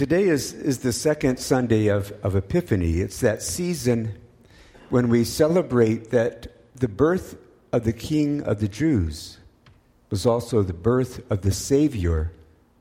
Today 0.00 0.28
is, 0.28 0.54
is 0.54 0.78
the 0.78 0.94
second 0.94 1.38
Sunday 1.38 1.88
of, 1.88 2.10
of 2.22 2.34
Epiphany. 2.34 3.00
It's 3.00 3.20
that 3.20 3.42
season 3.42 4.18
when 4.88 5.10
we 5.10 5.24
celebrate 5.24 6.08
that 6.08 6.46
the 6.74 6.88
birth 6.88 7.36
of 7.70 7.84
the 7.84 7.92
King 7.92 8.42
of 8.44 8.60
the 8.60 8.66
Jews 8.66 9.36
was 10.08 10.24
also 10.24 10.62
the 10.62 10.72
birth 10.72 11.30
of 11.30 11.42
the 11.42 11.52
Savior 11.52 12.32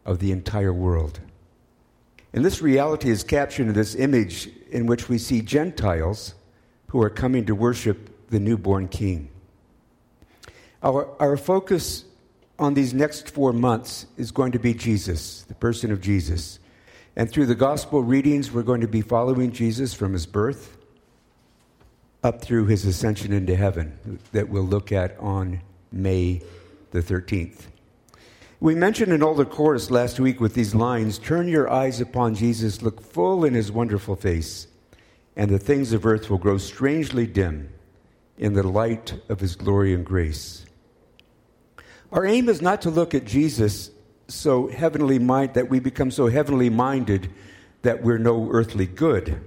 of 0.06 0.20
the 0.20 0.32
entire 0.32 0.72
world. 0.72 1.20
And 2.32 2.46
this 2.46 2.62
reality 2.62 3.10
is 3.10 3.26
captured 3.26 3.68
in 3.68 3.74
this 3.74 3.96
image 3.96 4.50
in 4.72 4.86
which 4.86 5.10
we 5.10 5.18
see 5.18 5.42
Gentiles 5.42 6.36
who 6.88 7.02
are 7.02 7.10
coming 7.10 7.46
to 7.48 7.54
worship 7.54 8.30
the 8.30 8.40
newborn 8.40 8.88
King. 8.88 9.30
Our, 10.82 11.10
our 11.22 11.36
focus 11.36 12.06
on 12.58 12.76
these 12.76 12.94
next 12.94 13.30
four 13.30 13.52
months 13.52 14.06
is 14.16 14.32
going 14.32 14.54
to 14.54 14.60
be 14.60 14.74
Jesus, 14.74 15.42
the 15.50 15.56
person 15.56 15.92
of 15.92 16.00
Jesus. 16.00 16.60
And 17.16 17.30
through 17.30 17.48
the 17.48 17.56
gospel 17.56 18.04
readings, 18.04 18.52
we're 18.52 18.64
going 18.64 18.82
to 18.82 18.88
be 18.88 19.02
following 19.02 19.52
Jesus 19.52 19.94
from 19.94 20.14
his 20.14 20.26
birth 20.26 20.78
up 22.24 22.42
through 22.42 22.66
his 22.66 22.86
ascension 22.86 23.32
into 23.32 23.56
heaven 23.56 24.20
that 24.32 24.50
we'll 24.50 24.64
look 24.64 24.92
at 24.92 25.18
on 25.20 25.62
May 25.92 26.42
the 26.92 27.00
13th. 27.00 27.68
We 28.60 28.76
mentioned 28.76 29.14
an 29.14 29.24
older 29.24 29.46
chorus 29.46 29.90
last 29.90 30.20
week 30.20 30.42
with 30.42 30.54
these 30.54 30.76
lines 30.76 31.18
Turn 31.18 31.48
your 31.48 31.70
eyes 31.70 32.02
upon 32.02 32.36
Jesus, 32.36 32.82
look 32.82 33.02
full 33.02 33.46
in 33.46 33.54
his 33.54 33.72
wonderful 33.72 34.16
face, 34.16 34.68
and 35.36 35.50
the 35.50 35.60
things 35.60 35.94
of 35.94 36.06
earth 36.06 36.30
will 36.30 36.38
grow 36.38 36.58
strangely 36.58 37.26
dim 37.26 37.70
in 38.38 38.54
the 38.54 38.68
light 38.68 39.14
of 39.30 39.40
his 39.40 39.56
glory 39.56 39.94
and 39.94 40.06
grace. 40.06 40.66
Our 42.12 42.26
aim 42.26 42.50
is 42.50 42.62
not 42.62 42.82
to 42.82 42.90
look 42.90 43.14
at 43.14 43.26
Jesus 43.26 43.92
so 44.30 44.68
heavenly 44.68 45.20
mind 45.20 45.54
that 45.56 45.70
we 45.70 45.80
become 45.80 46.12
so 46.12 46.28
heavenly 46.28 46.70
minded 46.70 47.30
that 47.82 48.04
we're 48.04 48.18
no 48.18 48.50
earthly 48.52 48.86
good. 48.86 49.42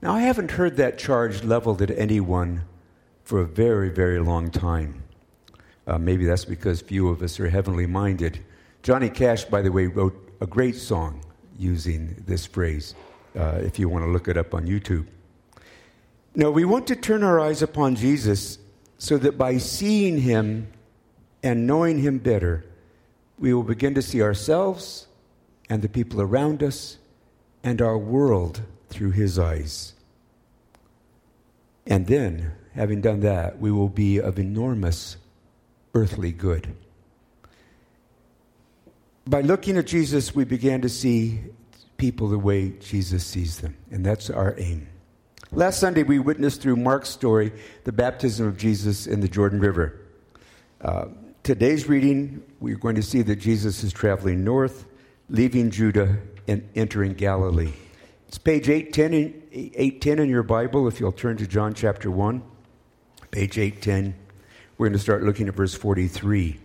Now, 0.00 0.14
I 0.14 0.20
haven't 0.20 0.52
heard 0.52 0.76
that 0.76 0.98
charge 0.98 1.44
leveled 1.44 1.80
at 1.82 1.90
anyone 1.90 2.62
for 3.24 3.40
a 3.40 3.46
very, 3.46 3.88
very 3.88 4.20
long 4.20 4.50
time. 4.50 5.02
Uh, 5.86 5.98
maybe 5.98 6.24
that's 6.24 6.44
because 6.44 6.80
few 6.80 7.08
of 7.08 7.22
us 7.22 7.38
are 7.40 7.48
heavenly 7.48 7.86
minded. 7.86 8.44
Johnny 8.82 9.08
Cash, 9.08 9.44
by 9.46 9.62
the 9.62 9.72
way, 9.72 9.86
wrote 9.86 10.14
a 10.40 10.46
great 10.46 10.76
song 10.76 11.22
using 11.58 12.22
this 12.26 12.44
phrase, 12.46 12.94
uh, 13.38 13.58
if 13.62 13.78
you 13.78 13.88
want 13.88 14.04
to 14.04 14.10
look 14.10 14.28
it 14.28 14.36
up 14.36 14.54
on 14.54 14.66
YouTube. 14.66 15.06
No, 16.34 16.50
we 16.50 16.64
want 16.64 16.86
to 16.88 16.96
turn 16.96 17.22
our 17.22 17.38
eyes 17.38 17.62
upon 17.62 17.94
Jesus 17.94 18.58
so 18.98 19.18
that 19.18 19.38
by 19.38 19.58
seeing 19.58 20.18
him 20.18 20.68
and 21.42 21.66
knowing 21.66 21.98
him 21.98 22.18
better, 22.18 22.64
we 23.44 23.52
will 23.52 23.62
begin 23.62 23.92
to 23.92 24.00
see 24.00 24.22
ourselves 24.22 25.06
and 25.68 25.82
the 25.82 25.88
people 25.88 26.22
around 26.22 26.62
us 26.62 26.96
and 27.62 27.82
our 27.82 27.98
world 27.98 28.62
through 28.88 29.10
his 29.10 29.38
eyes. 29.38 29.92
And 31.86 32.06
then, 32.06 32.52
having 32.74 33.02
done 33.02 33.20
that, 33.20 33.58
we 33.58 33.70
will 33.70 33.90
be 33.90 34.16
of 34.16 34.38
enormous 34.38 35.18
earthly 35.92 36.32
good. 36.32 36.74
By 39.26 39.42
looking 39.42 39.76
at 39.76 39.88
Jesus, 39.88 40.34
we 40.34 40.44
began 40.44 40.80
to 40.80 40.88
see 40.88 41.40
people 41.98 42.28
the 42.28 42.38
way 42.38 42.70
Jesus 42.80 43.26
sees 43.26 43.58
them, 43.58 43.76
and 43.90 44.06
that's 44.06 44.30
our 44.30 44.54
aim. 44.56 44.88
Last 45.52 45.80
Sunday, 45.80 46.02
we 46.02 46.18
witnessed 46.18 46.62
through 46.62 46.76
Mark's 46.76 47.10
story 47.10 47.52
the 47.84 47.92
baptism 47.92 48.46
of 48.46 48.56
Jesus 48.56 49.06
in 49.06 49.20
the 49.20 49.28
Jordan 49.28 49.60
River. 49.60 50.00
Uh, 50.80 51.08
today's 51.44 51.86
reading, 51.90 52.42
we're 52.58 52.78
going 52.78 52.94
to 52.94 53.02
see 53.02 53.20
that 53.20 53.36
Jesus 53.36 53.84
is 53.84 53.92
traveling 53.92 54.42
north, 54.42 54.86
leaving 55.28 55.70
Judah, 55.70 56.16
and 56.48 56.66
entering 56.74 57.12
Galilee. 57.12 57.72
It's 58.26 58.38
page 58.38 58.68
810 58.68 59.14
in, 59.14 59.42
810 59.52 60.18
in 60.20 60.30
your 60.30 60.42
Bible, 60.42 60.88
if 60.88 60.98
you'll 60.98 61.12
turn 61.12 61.36
to 61.36 61.46
John 61.46 61.74
chapter 61.74 62.10
1, 62.10 62.42
page 63.30 63.58
810. 63.58 64.14
We're 64.78 64.88
going 64.88 64.94
to 64.94 64.98
start 64.98 65.22
looking 65.22 65.46
at 65.46 65.54
verse 65.54 65.74
43. 65.74 66.58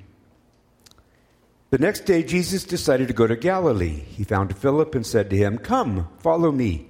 The 1.72 1.78
next 1.78 2.06
day, 2.06 2.24
Jesus 2.24 2.64
decided 2.64 3.10
to 3.10 3.14
go 3.14 3.28
to 3.28 3.36
Galilee. 3.36 3.90
He 3.90 4.24
found 4.24 4.58
Philip 4.58 4.96
and 4.96 5.06
said 5.06 5.30
to 5.30 5.38
him, 5.38 5.58
Come, 5.58 6.08
follow 6.20 6.52
me. 6.52 6.90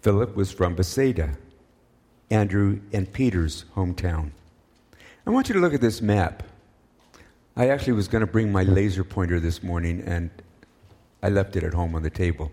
Philip 0.00 0.36
was 0.36 0.52
from 0.52 0.76
Bethsaida, 0.76 1.36
Andrew 2.30 2.80
and 2.92 3.12
Peter's 3.12 3.64
hometown. 3.74 4.30
I 5.24 5.30
want 5.30 5.48
you 5.48 5.52
to 5.54 5.60
look 5.60 5.72
at 5.72 5.80
this 5.80 6.02
map. 6.02 6.42
I 7.56 7.68
actually 7.68 7.92
was 7.92 8.08
going 8.08 8.22
to 8.22 8.26
bring 8.26 8.50
my 8.50 8.64
laser 8.64 9.04
pointer 9.04 9.38
this 9.38 9.62
morning, 9.62 10.02
and 10.04 10.30
I 11.22 11.28
left 11.28 11.54
it 11.54 11.62
at 11.62 11.74
home 11.74 11.94
on 11.94 12.02
the 12.02 12.10
table. 12.10 12.50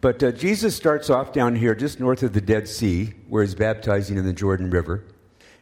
But 0.00 0.22
uh, 0.22 0.32
Jesus 0.32 0.74
starts 0.74 1.10
off 1.10 1.32
down 1.32 1.56
here 1.56 1.74
just 1.74 2.00
north 2.00 2.22
of 2.22 2.32
the 2.32 2.40
Dead 2.40 2.68
Sea, 2.68 3.12
where 3.28 3.42
he's 3.42 3.54
baptizing 3.54 4.16
in 4.16 4.24
the 4.24 4.32
Jordan 4.32 4.70
River 4.70 5.04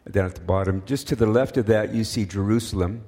down 0.09 0.27
at 0.27 0.37
the 0.37 0.43
bottom. 0.43 0.85
Just 0.87 1.09
to 1.09 1.17
the 1.17 1.27
left 1.27 1.57
of 1.57 1.67
that, 1.67 1.93
you 1.93 2.05
see 2.05 2.25
Jerusalem. 2.25 3.05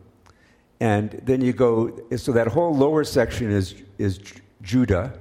And 0.81 1.21
then 1.23 1.41
you 1.41 1.53
go, 1.53 2.01
so 2.17 2.33
that 2.33 2.49
whole 2.49 2.75
lower 2.75 3.05
section 3.05 3.53
is, 3.53 3.77
is 3.99 4.19
Judah, 4.61 5.17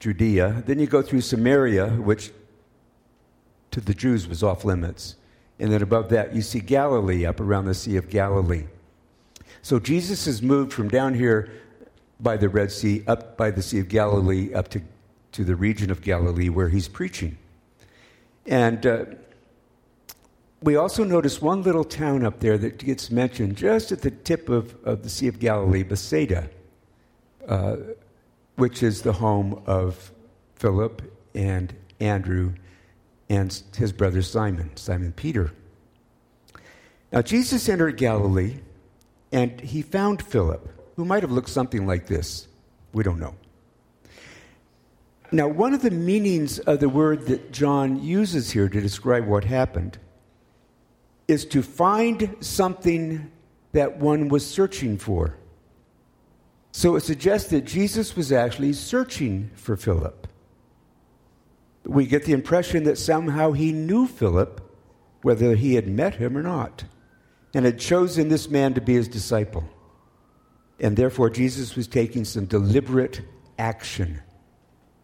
Judea. 0.00 0.64
Then 0.66 0.78
you 0.78 0.86
go 0.86 1.00
through 1.00 1.22
Samaria, 1.22 1.88
which 1.88 2.30
to 3.70 3.80
the 3.80 3.94
Jews 3.94 4.28
was 4.28 4.42
off 4.42 4.66
limits. 4.66 5.16
And 5.58 5.72
then 5.72 5.82
above 5.82 6.08
that, 6.10 6.34
you 6.34 6.42
see 6.42 6.60
Galilee 6.60 7.24
up 7.24 7.40
around 7.40 7.66
the 7.66 7.74
Sea 7.74 7.96
of 7.96 8.10
Galilee. 8.10 8.64
So 9.62 9.78
Jesus 9.78 10.26
has 10.26 10.42
moved 10.42 10.72
from 10.72 10.88
down 10.88 11.14
here 11.14 11.50
by 12.20 12.36
the 12.36 12.48
Red 12.48 12.72
Sea 12.72 13.04
up 13.06 13.36
by 13.36 13.50
the 13.50 13.62
Sea 13.62 13.80
of 13.80 13.88
Galilee 13.88 14.52
up 14.52 14.68
to, 14.68 14.82
to 15.32 15.44
the 15.44 15.56
region 15.56 15.90
of 15.90 16.02
Galilee 16.02 16.48
where 16.48 16.68
he's 16.68 16.88
preaching. 16.88 17.38
And 18.46 18.84
uh, 18.84 19.04
we 20.62 20.76
also 20.76 21.04
notice 21.04 21.40
one 21.40 21.62
little 21.62 21.84
town 21.84 22.24
up 22.24 22.40
there 22.40 22.58
that 22.58 22.78
gets 22.78 23.10
mentioned 23.10 23.56
just 23.56 23.92
at 23.92 24.02
the 24.02 24.10
tip 24.10 24.48
of, 24.48 24.74
of 24.84 25.02
the 25.02 25.08
Sea 25.08 25.28
of 25.28 25.38
Galilee, 25.38 25.82
Bethsaida, 25.82 26.48
uh, 27.46 27.76
which 28.56 28.82
is 28.82 29.02
the 29.02 29.12
home 29.12 29.62
of 29.66 30.10
Philip 30.56 31.02
and 31.34 31.74
Andrew 32.00 32.54
and 33.28 33.62
his 33.76 33.92
brother 33.92 34.22
Simon, 34.22 34.76
Simon 34.76 35.12
Peter. 35.12 35.52
Now, 37.12 37.22
Jesus 37.22 37.68
entered 37.68 37.96
Galilee 37.96 38.58
and 39.32 39.60
he 39.60 39.82
found 39.82 40.22
Philip, 40.22 40.68
who 40.96 41.04
might 41.04 41.22
have 41.22 41.32
looked 41.32 41.48
something 41.48 41.86
like 41.86 42.06
this. 42.06 42.48
We 42.92 43.02
don't 43.02 43.18
know. 43.18 43.34
Now, 45.32 45.48
one 45.48 45.74
of 45.74 45.82
the 45.82 45.90
meanings 45.90 46.60
of 46.60 46.80
the 46.80 46.88
word 46.88 47.26
that 47.26 47.50
John 47.50 48.02
uses 48.02 48.50
here 48.50 48.68
to 48.68 48.80
describe 48.80 49.26
what 49.26 49.44
happened 49.44 49.98
is 51.26 51.44
to 51.46 51.62
find 51.62 52.36
something 52.40 53.30
that 53.72 53.98
one 53.98 54.28
was 54.28 54.46
searching 54.46 54.98
for. 54.98 55.36
So 56.70 56.96
it 56.96 57.00
suggests 57.00 57.50
that 57.50 57.64
Jesus 57.64 58.16
was 58.16 58.30
actually 58.32 58.72
searching 58.72 59.50
for 59.54 59.76
Philip. 59.76 60.28
We 61.84 62.06
get 62.06 62.24
the 62.24 62.32
impression 62.32 62.84
that 62.84 62.98
somehow 62.98 63.52
he 63.52 63.72
knew 63.72 64.06
Philip, 64.06 64.60
whether 65.22 65.54
he 65.54 65.74
had 65.74 65.86
met 65.86 66.16
him 66.16 66.36
or 66.36 66.42
not, 66.42 66.84
and 67.52 67.64
had 67.64 67.78
chosen 67.78 68.28
this 68.28 68.48
man 68.48 68.74
to 68.74 68.80
be 68.80 68.94
his 68.94 69.08
disciple. 69.08 69.64
And 70.80 70.96
therefore, 70.96 71.30
Jesus 71.30 71.76
was 71.76 71.86
taking 71.86 72.24
some 72.24 72.46
deliberate 72.46 73.20
action, 73.58 74.20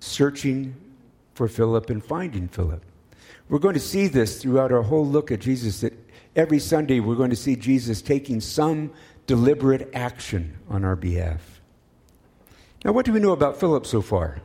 searching 0.00 0.74
for 1.34 1.48
Philip 1.48 1.90
and 1.90 2.04
finding 2.04 2.48
Philip. 2.48 2.84
We're 3.48 3.58
going 3.58 3.74
to 3.74 3.80
see 3.80 4.08
this 4.08 4.42
throughout 4.42 4.72
our 4.72 4.82
whole 4.82 5.06
look 5.06 5.30
at 5.30 5.40
Jesus 5.40 5.80
that 5.80 5.92
every 6.36 6.58
Sunday 6.58 7.00
we're 7.00 7.14
going 7.14 7.30
to 7.30 7.36
see 7.36 7.56
Jesus 7.56 8.02
taking 8.02 8.40
some 8.40 8.92
deliberate 9.26 9.90
action 9.94 10.58
on 10.68 10.84
our 10.84 10.96
behalf. 10.96 11.60
Now, 12.84 12.92
what 12.92 13.04
do 13.04 13.12
we 13.12 13.20
know 13.20 13.32
about 13.32 13.60
Philip 13.60 13.86
so 13.86 14.02
far? 14.02 14.40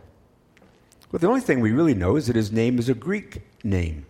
Well, 1.15 1.21
the 1.21 1.27
only 1.27 1.39
thing 1.39 1.61
we 1.61 1.71
really 1.71 1.93
know 1.93 2.17
is 2.17 2.27
that 2.27 2.35
his 2.35 2.51
name 2.51 2.77
is 2.77 2.89
a 2.89 2.93
Greek 2.93 3.41
name, 3.63 4.05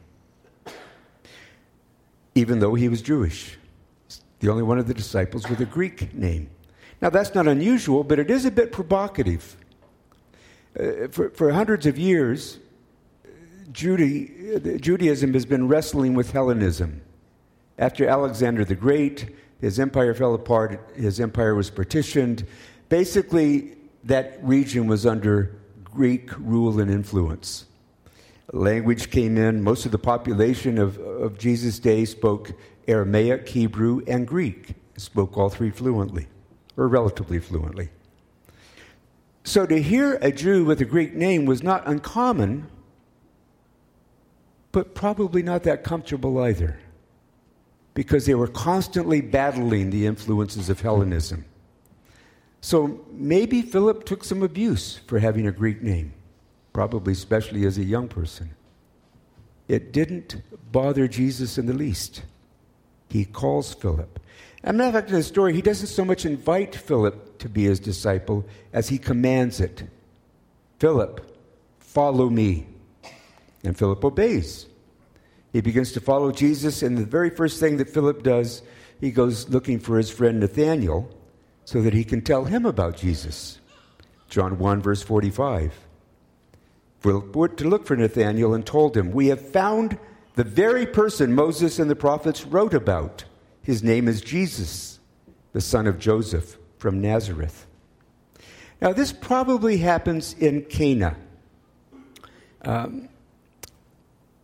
even 2.33 2.57
though 2.57 2.73
he 2.73 2.89
was 2.89 3.03
Jewish. 3.03 3.59
The 4.39 4.49
only 4.49 4.63
one 4.63 4.79
of 4.79 4.87
the 4.87 4.93
disciples 4.95 5.47
with 5.47 5.61
a 5.61 5.65
Greek 5.65 6.15
name. 6.15 6.49
Now, 7.03 7.11
that's 7.11 7.35
not 7.35 7.47
unusual, 7.47 8.03
but 8.03 8.17
it 8.17 8.31
is 8.31 8.45
a 8.45 8.49
bit 8.49 8.71
provocative. 8.71 9.55
Uh, 10.79 11.07
for, 11.11 11.29
for 11.29 11.51
hundreds 11.51 11.85
of 11.85 11.99
years, 11.99 12.57
Judaism 13.71 15.31
has 15.35 15.45
been 15.45 15.67
wrestling 15.67 16.15
with 16.15 16.31
Hellenism. 16.31 17.03
After 17.77 18.07
Alexander 18.07 18.65
the 18.65 18.73
Great, 18.73 19.29
his 19.61 19.79
empire 19.79 20.15
fell 20.15 20.33
apart, 20.33 20.89
his 20.95 21.19
empire 21.19 21.53
was 21.53 21.69
partitioned. 21.69 22.47
Basically, 22.89 23.77
that 24.05 24.39
region 24.41 24.87
was 24.87 25.05
under 25.05 25.55
Greek 25.95 26.37
rule 26.37 26.79
and 26.79 26.91
influence. 26.91 27.65
Language 28.51 29.09
came 29.09 29.37
in. 29.37 29.63
Most 29.63 29.85
of 29.85 29.91
the 29.91 29.97
population 29.97 30.77
of, 30.77 30.99
of 30.99 31.37
Jesus' 31.37 31.79
day 31.79 32.05
spoke 32.05 32.51
Aramaic, 32.87 33.47
Hebrew, 33.47 34.01
and 34.07 34.27
Greek, 34.27 34.75
spoke 34.97 35.37
all 35.37 35.49
three 35.49 35.71
fluently, 35.71 36.27
or 36.77 36.87
relatively 36.87 37.39
fluently. 37.39 37.89
So 39.43 39.65
to 39.65 39.81
hear 39.81 40.15
a 40.21 40.31
Jew 40.31 40.65
with 40.65 40.81
a 40.81 40.85
Greek 40.85 41.13
name 41.13 41.45
was 41.45 41.63
not 41.63 41.87
uncommon, 41.87 42.67
but 44.71 44.93
probably 44.93 45.41
not 45.41 45.63
that 45.63 45.83
comfortable 45.83 46.39
either, 46.39 46.77
because 47.93 48.25
they 48.25 48.35
were 48.35 48.47
constantly 48.47 49.21
battling 49.21 49.89
the 49.89 50.05
influences 50.05 50.69
of 50.69 50.81
Hellenism. 50.81 51.45
So 52.65 52.99
maybe 53.11 53.61
Philip 53.61 54.05
took 54.05 54.23
some 54.23 54.41
abuse 54.41 54.97
for 55.05 55.19
having 55.19 55.45
a 55.45 55.51
Greek 55.51 55.83
name, 55.83 56.13
probably 56.73 57.13
especially 57.13 57.63
as 57.63 57.77
a 57.77 57.83
young 57.83 58.07
person. 58.07 58.55
It 59.67 59.93
didn't 59.93 60.41
bother 60.71 61.07
Jesus 61.07 61.59
in 61.59 61.67
the 61.67 61.75
least. 61.75 62.23
He 63.07 63.23
calls 63.23 63.75
Philip. 63.75 64.19
And 64.63 64.79
matter 64.79 64.87
of 64.87 64.93
fact, 64.95 65.11
in 65.11 65.17
the 65.17 65.21
story, 65.21 65.53
he 65.53 65.61
doesn't 65.61 65.89
so 65.89 66.03
much 66.03 66.25
invite 66.25 66.73
Philip 66.73 67.37
to 67.37 67.47
be 67.47 67.65
his 67.65 67.79
disciple 67.79 68.43
as 68.73 68.89
he 68.89 68.97
commands 68.97 69.59
it. 69.59 69.83
Philip, 70.79 71.21
follow 71.77 72.31
me. 72.31 72.65
And 73.63 73.77
Philip 73.77 74.03
obeys. 74.03 74.65
He 75.53 75.61
begins 75.61 75.91
to 75.91 76.01
follow 76.01 76.31
Jesus, 76.31 76.81
and 76.81 76.97
the 76.97 77.05
very 77.05 77.29
first 77.29 77.59
thing 77.59 77.77
that 77.77 77.91
Philip 77.91 78.23
does, 78.23 78.63
he 78.99 79.11
goes 79.11 79.49
looking 79.49 79.77
for 79.77 79.99
his 79.99 80.09
friend 80.09 80.39
Nathanael 80.39 81.15
so 81.65 81.81
that 81.81 81.93
he 81.93 82.03
can 82.03 82.21
tell 82.21 82.45
him 82.45 82.65
about 82.65 82.95
Jesus. 82.95 83.59
John 84.29 84.57
1, 84.57 84.81
verse 84.81 85.01
45. 85.01 85.73
Philip 86.99 87.35
went 87.35 87.57
to 87.57 87.67
look 87.67 87.85
for 87.85 87.95
Nathanael 87.95 88.53
and 88.53 88.65
told 88.65 88.95
him, 88.95 89.11
We 89.11 89.27
have 89.27 89.51
found 89.51 89.97
the 90.35 90.43
very 90.43 90.85
person 90.85 91.33
Moses 91.33 91.79
and 91.79 91.89
the 91.89 91.95
prophets 91.95 92.45
wrote 92.45 92.73
about. 92.73 93.25
His 93.61 93.83
name 93.83 94.07
is 94.07 94.21
Jesus, 94.21 94.99
the 95.53 95.61
son 95.61 95.87
of 95.87 95.99
Joseph 95.99 96.57
from 96.77 97.01
Nazareth. 97.01 97.65
Now, 98.81 98.93
this 98.93 99.11
probably 99.11 99.77
happens 99.77 100.33
in 100.33 100.63
Cana. 100.63 101.15
Um, 102.63 103.09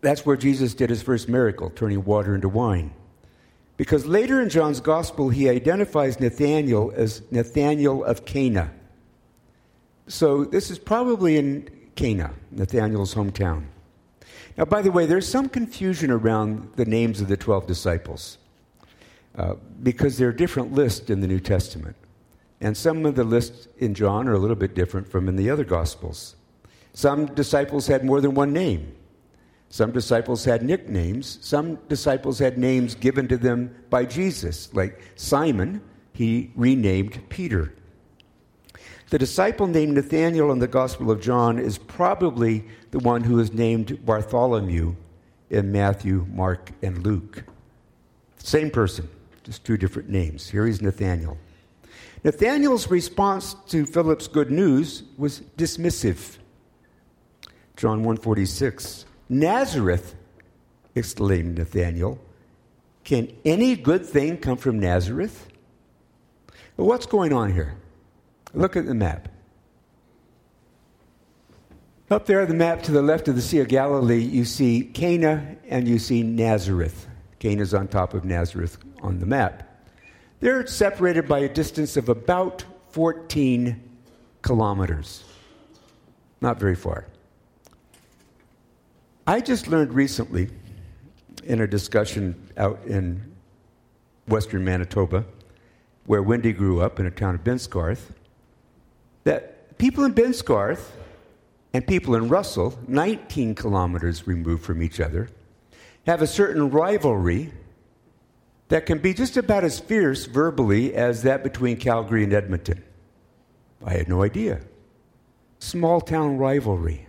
that's 0.02 0.26
where 0.26 0.38
Jesus 0.38 0.74
did 0.74 0.90
his 0.90 1.04
first 1.04 1.30
miracle, 1.30 1.70
turning 1.70 2.04
water 2.04 2.34
into 2.34 2.50
wine. 2.50 2.94
Because 3.82 4.06
later 4.06 4.44
in 4.44 4.50
John's 4.50 4.80
gospel, 4.80 5.30
he 5.30 5.50
identifies 5.50 6.20
Nathanael 6.20 6.94
as 6.96 7.24
Nathanael 7.32 8.04
of 8.04 8.26
Cana. 8.26 8.70
So 10.06 10.46
this 10.46 10.70
is 10.70 10.78
probably 10.78 11.38
in 11.38 11.68
Cana, 11.96 12.32
Nathanael's 12.52 13.16
hometown. 13.16 13.64
Now, 14.56 14.66
by 14.66 14.84
the 14.84 14.92
way, 14.92 15.08
there's 15.08 15.28
some 15.28 15.50
confusion 15.50 16.12
around 16.12 16.74
the 16.76 16.86
names 16.86 17.22
of 17.22 17.28
the 17.28 17.36
12 17.36 17.66
disciples 17.66 18.38
uh, 19.36 19.56
because 19.82 20.20
there 20.20 20.30
are 20.30 20.32
different 20.32 20.74
lists 20.74 21.10
in 21.10 21.22
the 21.22 21.28
New 21.28 21.40
Testament. 21.40 21.96
And 22.60 22.78
some 22.78 23.04
of 23.04 23.16
the 23.16 23.24
lists 23.24 23.68
in 23.80 23.96
John 23.96 24.28
are 24.28 24.34
a 24.34 24.38
little 24.38 24.56
bit 24.56 24.76
different 24.76 25.08
from 25.08 25.28
in 25.28 25.38
the 25.38 25.50
other 25.50 25.64
Gospels. 25.64 26.36
Some 26.94 27.26
disciples 27.34 27.88
had 27.88 28.06
more 28.06 28.22
than 28.22 28.36
one 28.36 28.54
name. 28.54 28.94
Some 29.72 29.92
disciples 29.92 30.46
had 30.46 30.62
nicknames. 30.62 31.40
Some 31.42 31.76
disciples 31.88 32.38
had 32.38 32.58
names 32.58 32.94
given 32.94 33.28
to 33.30 33.38
them 33.38 33.74
by 33.90 34.06
Jesus, 34.06 34.72
like 34.74 35.02
Simon, 35.16 35.82
he 36.14 36.52
renamed 36.56 37.22
Peter. 37.30 37.74
The 39.10 39.18
disciple 39.18 39.68
named 39.68 39.96
Nathanael 39.96 40.52
in 40.52 40.60
the 40.60 40.68
Gospel 40.68 41.10
of 41.10 41.22
John 41.22 41.58
is 41.58 41.78
probably 41.78 42.66
the 42.92 43.00
one 43.00 43.24
who 43.24 43.40
is 43.40 43.52
named 43.52 44.06
Bartholomew 44.06 44.96
in 45.50 45.72
Matthew, 45.72 46.28
Mark, 46.30 46.72
and 46.84 47.04
Luke. 47.04 47.44
Same 48.38 48.70
person 48.70 49.10
just 49.44 49.64
two 49.64 49.78
different 49.78 50.10
names. 50.10 50.50
Here 50.50 50.68
is 50.68 50.78
he's 50.78 50.82
Nathaniel. 50.82 51.38
Nathaniel's 52.24 52.90
response 52.90 53.56
to 53.70 53.86
Philip's 53.86 54.28
good 54.28 54.52
news 54.52 55.04
was 55.18 55.42
dismissive. 55.58 56.38
John 57.76 58.04
146. 58.04 59.06
Nazareth, 59.32 60.14
exclaimed 60.94 61.58
Nathaniel. 61.58 62.20
Can 63.06 63.32
any 63.46 63.78
good 63.78 64.06
thing 64.06 64.38
come 64.38 64.58
from 64.58 64.78
Nazareth? 64.78 65.48
Well, 66.76 66.88
what's 66.88 67.06
going 67.06 67.32
on 67.32 67.54
here? 67.54 67.76
Look 68.54 68.76
at 68.76 68.86
the 68.86 68.94
map. 68.94 69.30
Up 72.10 72.26
there 72.26 72.42
on 72.42 72.50
the 72.50 72.54
map 72.54 72.84
to 72.84 72.92
the 72.92 73.02
left 73.02 73.30
of 73.30 73.36
the 73.36 73.42
Sea 73.42 73.60
of 73.60 73.70
Galilee, 73.70 74.22
you 74.22 74.44
see 74.44 74.84
Cana 74.84 75.56
and 75.70 75.88
you 75.88 75.98
see 75.98 76.24
Nazareth. 76.24 77.08
Cana 77.40 77.62
is 77.62 77.74
on 77.74 77.88
top 77.88 78.14
of 78.14 78.26
Nazareth 78.26 78.78
on 79.02 79.20
the 79.20 79.26
map. 79.26 79.88
They're 80.42 80.68
separated 80.68 81.30
by 81.30 81.40
a 81.40 81.48
distance 81.48 81.96
of 81.96 82.10
about 82.10 82.66
14 82.90 83.82
kilometers. 84.42 85.24
Not 86.42 86.60
very 86.60 86.76
far. 86.76 87.06
I 89.28 89.40
just 89.40 89.68
learned 89.68 89.94
recently 89.94 90.50
in 91.44 91.62
a 91.62 91.68
discussion 91.68 92.50
out 92.58 92.82
in 92.86 93.32
western 94.28 94.64
Manitoba, 94.64 95.26
where 96.06 96.24
Wendy 96.24 96.54
grew 96.54 96.82
up 96.82 97.00
in 97.00 97.06
a 97.06 97.12
town 97.12 97.36
of 97.36 97.44
Binscarth, 97.44 98.12
that 99.24 99.78
people 99.78 100.04
in 100.06 100.14
Binscarth 100.14 100.90
and 101.74 101.86
people 101.86 102.16
in 102.16 102.30
Russell, 102.30 102.78
19 102.88 103.56
kilometers 103.56 104.28
removed 104.28 104.64
from 104.64 104.82
each 104.82 105.00
other, 105.00 105.30
have 106.08 106.22
a 106.22 106.28
certain 106.28 106.70
rivalry 106.70 107.52
that 108.70 108.86
can 108.86 108.98
be 108.98 109.14
just 109.14 109.38
about 109.38 109.64
as 109.64 109.80
fierce 109.80 110.26
verbally 110.26 110.96
as 110.96 111.24
that 111.24 111.44
between 111.44 111.78
Calgary 111.78 112.24
and 112.24 112.34
Edmonton. 112.34 112.84
I 113.86 113.94
had 113.94 114.10
no 114.10 114.24
idea. 114.24 114.62
Small 115.60 116.02
town 116.02 116.38
rivalry. 116.38 117.08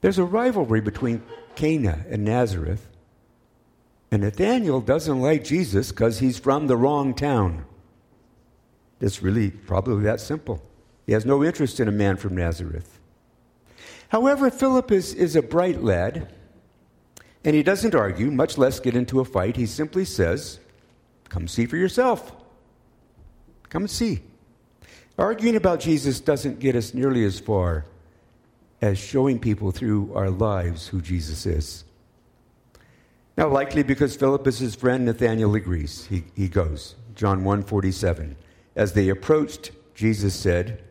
There's 0.00 0.18
a 0.18 0.24
rivalry 0.24 0.80
between 0.80 1.22
Cana 1.54 2.04
and 2.08 2.24
Nazareth. 2.24 2.86
And 4.10 4.22
Nathaniel 4.22 4.80
doesn't 4.80 5.20
like 5.20 5.44
Jesus 5.44 5.90
because 5.90 6.18
he's 6.18 6.38
from 6.38 6.66
the 6.66 6.76
wrong 6.76 7.14
town. 7.14 7.64
It's 9.00 9.22
really 9.22 9.50
probably 9.50 10.04
that 10.04 10.20
simple. 10.20 10.62
He 11.06 11.12
has 11.12 11.26
no 11.26 11.42
interest 11.42 11.80
in 11.80 11.88
a 11.88 11.92
man 11.92 12.16
from 12.16 12.36
Nazareth. 12.36 13.00
However, 14.08 14.50
Philip 14.50 14.92
is, 14.92 15.12
is 15.12 15.34
a 15.34 15.42
bright 15.42 15.82
lad. 15.82 16.32
And 17.44 17.54
he 17.54 17.62
doesn't 17.62 17.94
argue, 17.94 18.30
much 18.30 18.58
less 18.58 18.80
get 18.80 18.96
into 18.96 19.20
a 19.20 19.24
fight. 19.24 19.56
He 19.56 19.66
simply 19.66 20.04
says, 20.04 20.58
Come 21.28 21.48
see 21.48 21.66
for 21.66 21.76
yourself. 21.76 22.32
Come 23.68 23.82
and 23.82 23.90
see. 23.90 24.22
Arguing 25.18 25.56
about 25.56 25.80
Jesus 25.80 26.20
doesn't 26.20 26.60
get 26.60 26.76
us 26.76 26.92
nearly 26.92 27.24
as 27.24 27.38
far 27.40 27.84
as 28.80 28.98
showing 28.98 29.38
people 29.38 29.70
through 29.70 30.12
our 30.14 30.30
lives 30.30 30.88
who 30.88 31.00
Jesus 31.00 31.46
is. 31.46 31.84
Now, 33.36 33.48
likely 33.48 33.82
because 33.82 34.16
Philip 34.16 34.46
is 34.46 34.58
his 34.58 34.74
friend, 34.74 35.04
Nathanael 35.04 35.54
agrees. 35.54 36.06
He, 36.06 36.24
he 36.34 36.48
goes. 36.48 36.94
John 37.14 37.44
1:47. 37.44 38.36
As 38.74 38.92
they 38.92 39.08
approached, 39.08 39.72
Jesus 39.94 40.34
said, 40.34 40.82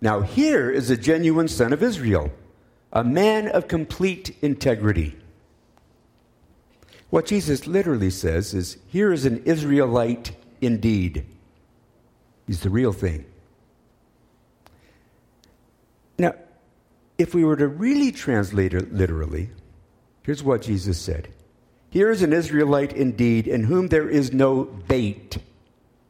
Now 0.00 0.20
here 0.20 0.70
is 0.70 0.90
a 0.90 0.96
genuine 0.96 1.48
son 1.48 1.72
of 1.72 1.82
Israel, 1.82 2.30
a 2.92 3.02
man 3.04 3.48
of 3.48 3.68
complete 3.68 4.36
integrity. 4.40 5.16
What 7.10 7.26
Jesus 7.26 7.66
literally 7.66 8.10
says 8.10 8.54
is 8.54 8.78
here 8.86 9.12
is 9.12 9.24
an 9.24 9.42
Israelite 9.44 10.36
indeed. 10.60 11.24
He's 12.46 12.60
the 12.60 12.70
real 12.70 12.92
thing. 12.92 13.24
Now, 16.18 16.34
if 17.18 17.34
we 17.34 17.44
were 17.44 17.56
to 17.56 17.66
really 17.66 18.12
translate 18.12 18.72
it 18.72 18.94
literally, 18.94 19.50
here's 20.22 20.42
what 20.42 20.62
Jesus 20.62 20.98
said 20.98 21.28
Here 21.90 22.10
is 22.10 22.22
an 22.22 22.32
Israelite 22.32 22.92
indeed, 22.92 23.48
in 23.48 23.64
whom 23.64 23.88
there 23.88 24.08
is 24.08 24.32
no 24.32 24.64
bait. 24.64 25.38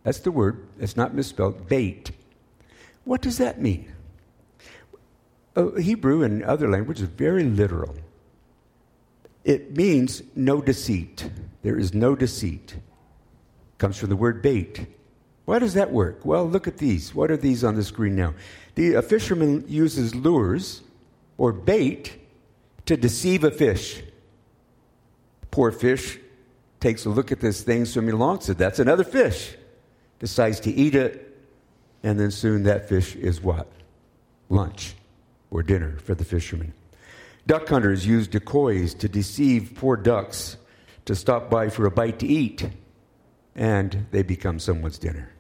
That's 0.05 0.21
the 0.21 0.31
word, 0.31 0.67
it's 0.79 0.97
not 0.97 1.15
misspelled, 1.15 1.69
bait. 1.69 2.13
What 3.05 3.23
does 3.23 3.39
that 3.39 3.61
mean? 3.61 3.93
Uh, 5.57 5.73
Hebrew 5.73 6.23
and 6.23 6.45
other 6.45 6.71
languages 6.71 7.09
very 7.09 7.45
literal. 7.45 7.97
It 9.45 9.77
means 9.77 10.23
no 10.37 10.61
deceit. 10.61 11.31
There 11.63 11.79
is 11.79 11.95
no 11.95 12.15
deceit. 12.15 12.75
It 12.75 13.79
comes 13.79 13.97
from 13.97 14.11
the 14.11 14.17
word 14.17 14.43
bait. 14.43 14.87
Why 15.47 15.59
does 15.59 15.73
that 15.75 15.91
work? 15.91 16.27
Well, 16.27 16.47
look 16.47 16.69
at 16.69 16.77
these. 16.77 17.15
What 17.15 17.31
are 17.31 17.37
these 17.37 17.65
on 17.65 17.75
the 17.75 17.83
screen 17.83 18.15
now? 18.15 18.35
The, 18.75 18.95
a 18.95 19.03
fisherman 19.03 19.65
uses 19.67 20.15
lures 20.15 20.83
or 21.39 21.53
bait 21.53 22.21
to 22.85 22.97
deceive 22.97 23.45
a 23.45 23.51
fish. 23.51 24.03
Poor 25.51 25.71
fish 25.73 26.19
takes 26.81 27.05
a 27.07 27.09
look 27.09 27.33
at 27.33 27.41
this 27.41 27.63
thing 27.63 27.85
swimming 27.85 28.15
along, 28.15 28.41
says, 28.41 28.57
That's 28.57 28.79
another 28.79 29.05
fish. 29.05 29.55
Decides 30.19 30.61
to 30.61 30.71
eat 30.71 30.95
it, 30.95 31.39
and 32.03 32.19
then 32.19 32.31
soon 32.31 32.65
that 32.65 32.89
fish 32.89 33.15
is 33.15 33.41
what? 33.41 33.69
Lunch 34.49 34.95
or 35.51 35.63
dinner 35.63 35.97
for 35.99 36.15
the 36.15 36.25
fisherman. 36.25 36.75
Duck 37.47 37.69
hunters 37.69 38.07
use 38.07 38.29
decoys 38.29 38.95
to 38.95 39.09
deceive 39.09 39.73
poor 39.77 39.97
ducks 39.97 40.57
to 41.05 41.15
stop 41.15 41.49
by 41.49 41.71
for 41.71 41.87
a 41.87 41.91
bite 41.91 42.19
to 42.19 42.27
eat, 42.27 42.69
and 43.55 44.07
they 44.11 44.23
become 44.23 44.59
someone's 44.59 44.99
dinner. 44.99 45.33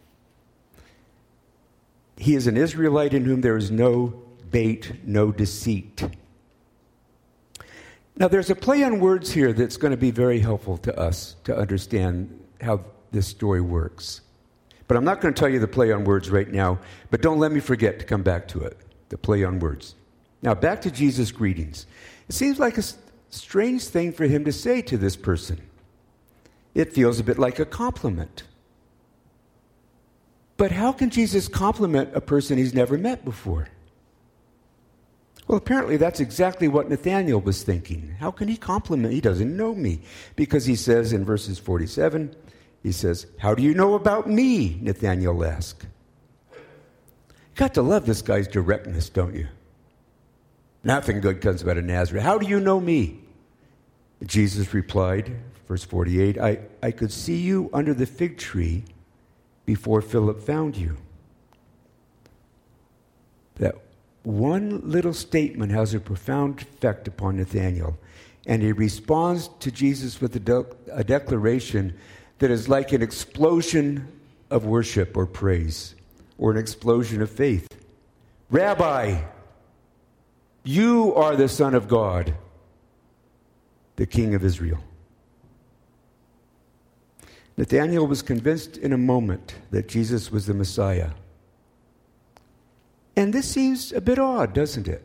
He 2.16 2.34
is 2.34 2.46
an 2.46 2.56
Israelite 2.56 3.14
in 3.14 3.24
whom 3.24 3.42
there 3.42 3.56
is 3.56 3.70
no 3.70 4.27
bait, 4.50 4.92
no 5.04 5.32
deceit. 5.32 6.04
Now, 8.16 8.28
there's 8.28 8.50
a 8.50 8.56
play 8.56 8.82
on 8.82 8.98
words 8.98 9.30
here 9.30 9.52
that's 9.52 9.76
going 9.76 9.92
to 9.92 9.96
be 9.96 10.10
very 10.10 10.40
helpful 10.40 10.76
to 10.78 10.98
us 10.98 11.36
to 11.44 11.56
understand 11.56 12.44
how 12.60 12.80
this 13.12 13.28
story 13.28 13.60
works. 13.60 14.22
But 14.88 14.96
I'm 14.96 15.04
not 15.04 15.20
going 15.20 15.32
to 15.32 15.38
tell 15.38 15.48
you 15.48 15.60
the 15.60 15.68
play 15.68 15.92
on 15.92 16.04
words 16.04 16.30
right 16.30 16.50
now, 16.50 16.80
but 17.10 17.22
don't 17.22 17.38
let 17.38 17.52
me 17.52 17.60
forget 17.60 17.98
to 18.00 18.04
come 18.04 18.22
back 18.22 18.48
to 18.48 18.60
it 18.60 18.76
the 19.10 19.18
play 19.18 19.44
on 19.44 19.58
words. 19.58 19.94
Now, 20.42 20.54
back 20.54 20.82
to 20.82 20.90
Jesus' 20.90 21.32
greetings. 21.32 21.86
It 22.28 22.34
seems 22.34 22.58
like 22.58 22.76
a 22.76 22.82
strange 23.30 23.84
thing 23.84 24.12
for 24.12 24.24
him 24.24 24.44
to 24.44 24.52
say 24.52 24.82
to 24.82 24.98
this 24.98 25.16
person. 25.16 25.60
It 26.74 26.92
feels 26.92 27.18
a 27.18 27.24
bit 27.24 27.38
like 27.38 27.58
a 27.58 27.64
compliment. 27.64 28.42
But 30.56 30.72
how 30.72 30.92
can 30.92 31.10
Jesus 31.10 31.48
compliment 31.48 32.10
a 32.14 32.20
person 32.20 32.58
he's 32.58 32.74
never 32.74 32.98
met 32.98 33.24
before? 33.24 33.68
Well, 35.48 35.56
apparently 35.56 35.96
that's 35.96 36.20
exactly 36.20 36.68
what 36.68 36.90
Nathanael 36.90 37.40
was 37.40 37.62
thinking. 37.62 38.14
How 38.20 38.30
can 38.30 38.48
he 38.48 38.56
compliment? 38.58 39.14
He 39.14 39.22
doesn't 39.22 39.56
know 39.56 39.74
me. 39.74 40.02
Because 40.36 40.66
he 40.66 40.76
says 40.76 41.14
in 41.14 41.24
verses 41.24 41.58
47, 41.58 42.36
he 42.82 42.92
says, 42.92 43.26
How 43.38 43.54
do 43.54 43.62
you 43.62 43.72
know 43.72 43.94
about 43.94 44.28
me? 44.28 44.78
Nathanael 44.82 45.42
asked. 45.42 45.86
Got 47.54 47.74
to 47.74 47.82
love 47.82 48.04
this 48.04 48.20
guy's 48.20 48.46
directness, 48.46 49.08
don't 49.08 49.34
you? 49.34 49.48
Nothing 50.84 51.20
good 51.20 51.40
comes 51.40 51.66
out 51.66 51.78
of 51.78 51.84
Nazareth. 51.84 52.22
How 52.22 52.36
do 52.36 52.46
you 52.46 52.60
know 52.60 52.78
me? 52.78 53.18
Jesus 54.26 54.74
replied, 54.74 55.34
verse 55.66 55.82
48, 55.82 56.38
I, 56.38 56.58
I 56.82 56.90
could 56.90 57.10
see 57.10 57.38
you 57.38 57.70
under 57.72 57.94
the 57.94 58.06
fig 58.06 58.36
tree 58.36 58.84
before 59.64 60.02
Philip 60.02 60.42
found 60.42 60.76
you. 60.76 60.96
That 63.56 63.76
one 64.28 64.82
little 64.84 65.14
statement 65.14 65.72
has 65.72 65.94
a 65.94 66.00
profound 66.00 66.60
effect 66.60 67.08
upon 67.08 67.38
Nathanael, 67.38 67.98
and 68.46 68.62
he 68.62 68.72
responds 68.72 69.48
to 69.60 69.70
Jesus 69.70 70.20
with 70.20 70.36
a, 70.36 70.40
de- 70.40 70.66
a 70.92 71.02
declaration 71.02 71.94
that 72.38 72.50
is 72.50 72.68
like 72.68 72.92
an 72.92 73.00
explosion 73.00 74.06
of 74.50 74.66
worship 74.66 75.16
or 75.16 75.24
praise, 75.24 75.94
or 76.36 76.50
an 76.50 76.58
explosion 76.58 77.22
of 77.22 77.30
faith. 77.30 77.66
Rabbi, 78.50 79.22
you 80.62 81.14
are 81.14 81.34
the 81.34 81.48
Son 81.48 81.74
of 81.74 81.88
God, 81.88 82.34
the 83.96 84.06
King 84.06 84.34
of 84.34 84.44
Israel. 84.44 84.78
Nathanael 87.56 88.06
was 88.06 88.20
convinced 88.20 88.76
in 88.76 88.92
a 88.92 88.98
moment 88.98 89.54
that 89.70 89.88
Jesus 89.88 90.30
was 90.30 90.44
the 90.44 90.54
Messiah. 90.54 91.12
And 93.18 93.32
this 93.32 93.50
seems 93.50 93.92
a 93.92 94.00
bit 94.00 94.20
odd, 94.20 94.54
doesn't 94.54 94.86
it? 94.86 95.04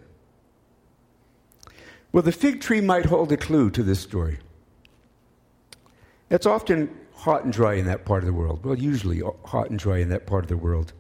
Well, 2.12 2.22
the 2.22 2.32
fig 2.32 2.62
tree 2.62 2.80
might 2.80 3.06
hold 3.06 3.32
a 3.32 3.38
clue 3.38 3.72
to 3.72 3.82
this 3.82 4.02
story. 4.02 4.38
It's 6.30 6.46
often 6.46 6.96
hot 7.16 7.44
and 7.44 7.52
dry 7.52 7.74
in 7.74 7.88
that 7.88 8.06
part 8.06 8.22
of 8.22 8.28
the 8.28 8.34
world. 8.34 8.64
Well, 8.64 8.78
usually 8.78 9.24
hot 9.46 9.72
and 9.72 9.80
dry 9.80 9.98
in 9.98 10.10
that 10.10 10.28
part 10.28 10.44
of 10.44 10.50
the 10.50 10.58
world. 10.58 10.94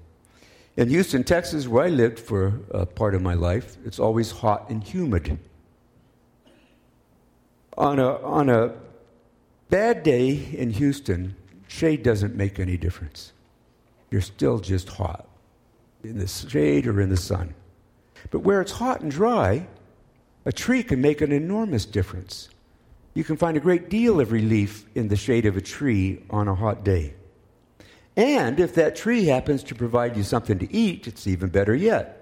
In 0.75 0.89
Houston, 0.89 1.23
Texas, 1.23 1.67
where 1.67 1.85
I 1.85 1.89
lived 1.89 2.17
for 2.17 2.59
a 2.71 2.87
part 2.87 3.13
of 3.13 3.21
my 3.21 3.35
life, 3.35 3.77
it's 3.85 3.99
always 3.99 4.31
hot 4.31 4.71
and 4.71 4.83
humid. 4.83 5.37
On 7.77 7.99
a, 7.99 8.17
on 8.23 8.49
a 8.49 8.73
bad 9.69 10.01
day 10.01 10.49
in 10.51 10.71
Houston, 10.71 11.35
shade 11.67 12.01
doesn't 12.01 12.35
make 12.35 12.59
any 12.59 12.75
difference. 12.75 13.33
You're 14.09 14.21
still 14.21 14.57
just 14.57 14.89
hot 14.89 15.27
in 16.03 16.19
the 16.19 16.27
shade 16.27 16.87
or 16.87 16.99
in 17.01 17.09
the 17.09 17.17
sun. 17.17 17.53
But 18.31 18.39
where 18.39 18.61
it's 18.61 18.71
hot 18.71 19.01
and 19.01 19.11
dry, 19.11 19.67
a 20.45 20.51
tree 20.51 20.83
can 20.83 21.01
make 21.01 21.21
an 21.21 21.31
enormous 21.31 21.85
difference. 21.85 22.49
You 23.13 23.23
can 23.23 23.37
find 23.37 23.55
a 23.55 23.61
great 23.61 23.89
deal 23.89 24.19
of 24.19 24.31
relief 24.31 24.85
in 24.95 25.07
the 25.07 25.15
shade 25.15 25.45
of 25.45 25.55
a 25.55 25.61
tree 25.61 26.23
on 26.29 26.47
a 26.47 26.55
hot 26.55 26.83
day. 26.83 27.13
And 28.15 28.59
if 28.59 28.75
that 28.75 28.95
tree 28.95 29.25
happens 29.25 29.63
to 29.63 29.75
provide 29.75 30.17
you 30.17 30.23
something 30.23 30.59
to 30.59 30.73
eat, 30.73 31.07
it's 31.07 31.27
even 31.27 31.49
better 31.49 31.75
yet. 31.75 32.19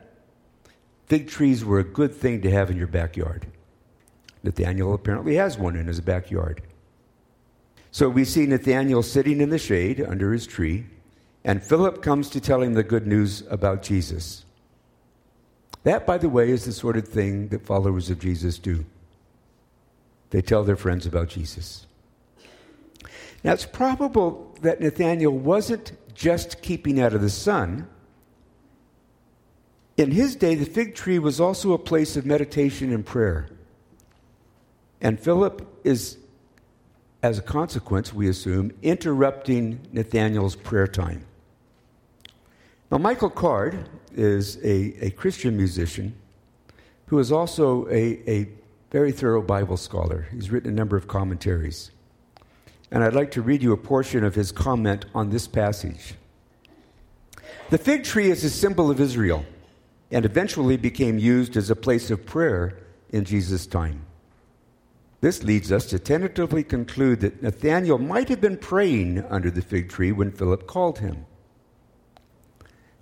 Fig 1.08 1.28
trees 1.28 1.66
were 1.66 1.80
a 1.80 1.84
good 1.84 2.14
thing 2.14 2.42
to 2.42 2.52
have 2.52 2.70
in 2.70 2.78
your 2.78 2.88
backyard. 2.88 3.48
Nathaniel 4.44 4.94
apparently 4.94 5.36
has 5.36 5.58
one 5.58 5.76
in 5.76 5.88
his 5.88 6.00
backyard. 6.00 6.62
So 7.92 8.08
we 8.08 8.24
see 8.24 8.46
Nathaniel 8.46 9.04
sitting 9.04 9.42
in 9.42 9.50
the 9.50 9.58
shade 9.58 10.02
under 10.02 10.32
his 10.32 10.48
tree, 10.48 10.86
and 11.44 11.64
Philip 11.64 12.02
comes 12.02 12.30
to 12.30 12.42
tell 12.42 12.62
him 12.62 12.74
the 12.74 12.84
good 12.84 13.08
news 13.08 13.44
about 13.50 13.82
Jesus. 13.82 14.46
That, 15.84 16.06
by 16.06 16.18
the 16.18 16.30
way, 16.30 16.52
is 16.52 16.66
the 16.66 16.72
sort 16.72 16.98
of 16.98 17.08
thing 17.08 17.48
that 17.48 17.66
followers 17.66 18.10
of 18.10 18.20
Jesus 18.20 18.60
do. 18.60 18.86
They 20.30 20.42
tell 20.42 20.64
their 20.64 20.76
friends 20.76 21.06
about 21.06 21.30
Jesus. 21.30 21.88
Now, 23.44 23.54
it's 23.54 23.66
probable 23.66 24.56
that 24.62 24.80
Nathanael 24.80 25.32
wasn't 25.32 25.94
just 26.14 26.62
keeping 26.62 27.02
out 27.02 27.14
of 27.14 27.22
the 27.22 27.30
sun. 27.30 27.88
In 29.98 30.12
his 30.12 30.36
day, 30.36 30.54
the 30.54 30.66
fig 30.66 30.94
tree 30.94 31.18
was 31.18 31.40
also 31.40 31.74
a 31.74 31.80
place 31.80 32.16
of 32.16 32.26
meditation 32.26 32.94
and 32.94 33.04
prayer. 33.04 33.50
And 35.02 35.20
Philip 35.20 35.68
is, 35.84 36.18
as 37.24 37.40
a 37.40 37.42
consequence, 37.42 38.14
we 38.14 38.30
assume, 38.30 38.72
interrupting 38.84 39.82
Nathanael's 39.92 40.56
prayer 40.56 40.88
time. 40.88 41.26
Now, 42.92 42.98
Michael 42.98 43.30
Card 43.30 43.88
is 44.14 44.58
a, 44.58 45.06
a 45.06 45.12
Christian 45.12 45.56
musician 45.56 46.14
who 47.06 47.20
is 47.20 47.32
also 47.32 47.88
a, 47.88 48.20
a 48.30 48.50
very 48.92 49.14
thorough 49.14 49.42
Bible 49.42 49.78
scholar. 49.78 50.28
He's 50.34 50.52
written 50.52 50.72
a 50.72 50.76
number 50.76 50.98
of 50.98 51.08
commentaries. 51.08 51.92
And 52.92 53.02
I'd 53.02 53.14
like 53.14 53.32
to 53.32 53.42
read 53.42 53.64
you 53.64 53.72
a 53.72 53.78
portion 53.78 54.26
of 54.26 54.36
his 54.36 54.52
comment 54.52 55.06
on 55.16 55.30
this 55.30 55.48
passage. 55.48 56.16
The 57.70 57.78
fig 57.78 58.04
tree 58.04 58.30
is 58.30 58.44
a 58.44 58.50
symbol 58.50 58.92
of 58.92 59.00
Israel 59.00 59.46
and 60.12 60.26
eventually 60.26 60.76
became 60.76 61.18
used 61.18 61.56
as 61.56 61.70
a 61.70 61.76
place 61.78 62.12
of 62.12 62.26
prayer 62.26 62.78
in 63.10 63.24
Jesus' 63.24 63.66
time. 63.66 64.02
This 65.22 65.44
leads 65.44 65.72
us 65.72 65.86
to 65.86 66.00
tentatively 66.00 66.66
conclude 66.66 67.22
that 67.22 67.42
Nathanael 67.42 68.00
might 68.00 68.28
have 68.28 68.42
been 68.42 68.58
praying 68.58 69.24
under 69.30 69.50
the 69.50 69.62
fig 69.62 69.88
tree 69.88 70.12
when 70.12 70.32
Philip 70.32 70.68
called 70.68 71.00
him. 71.00 71.26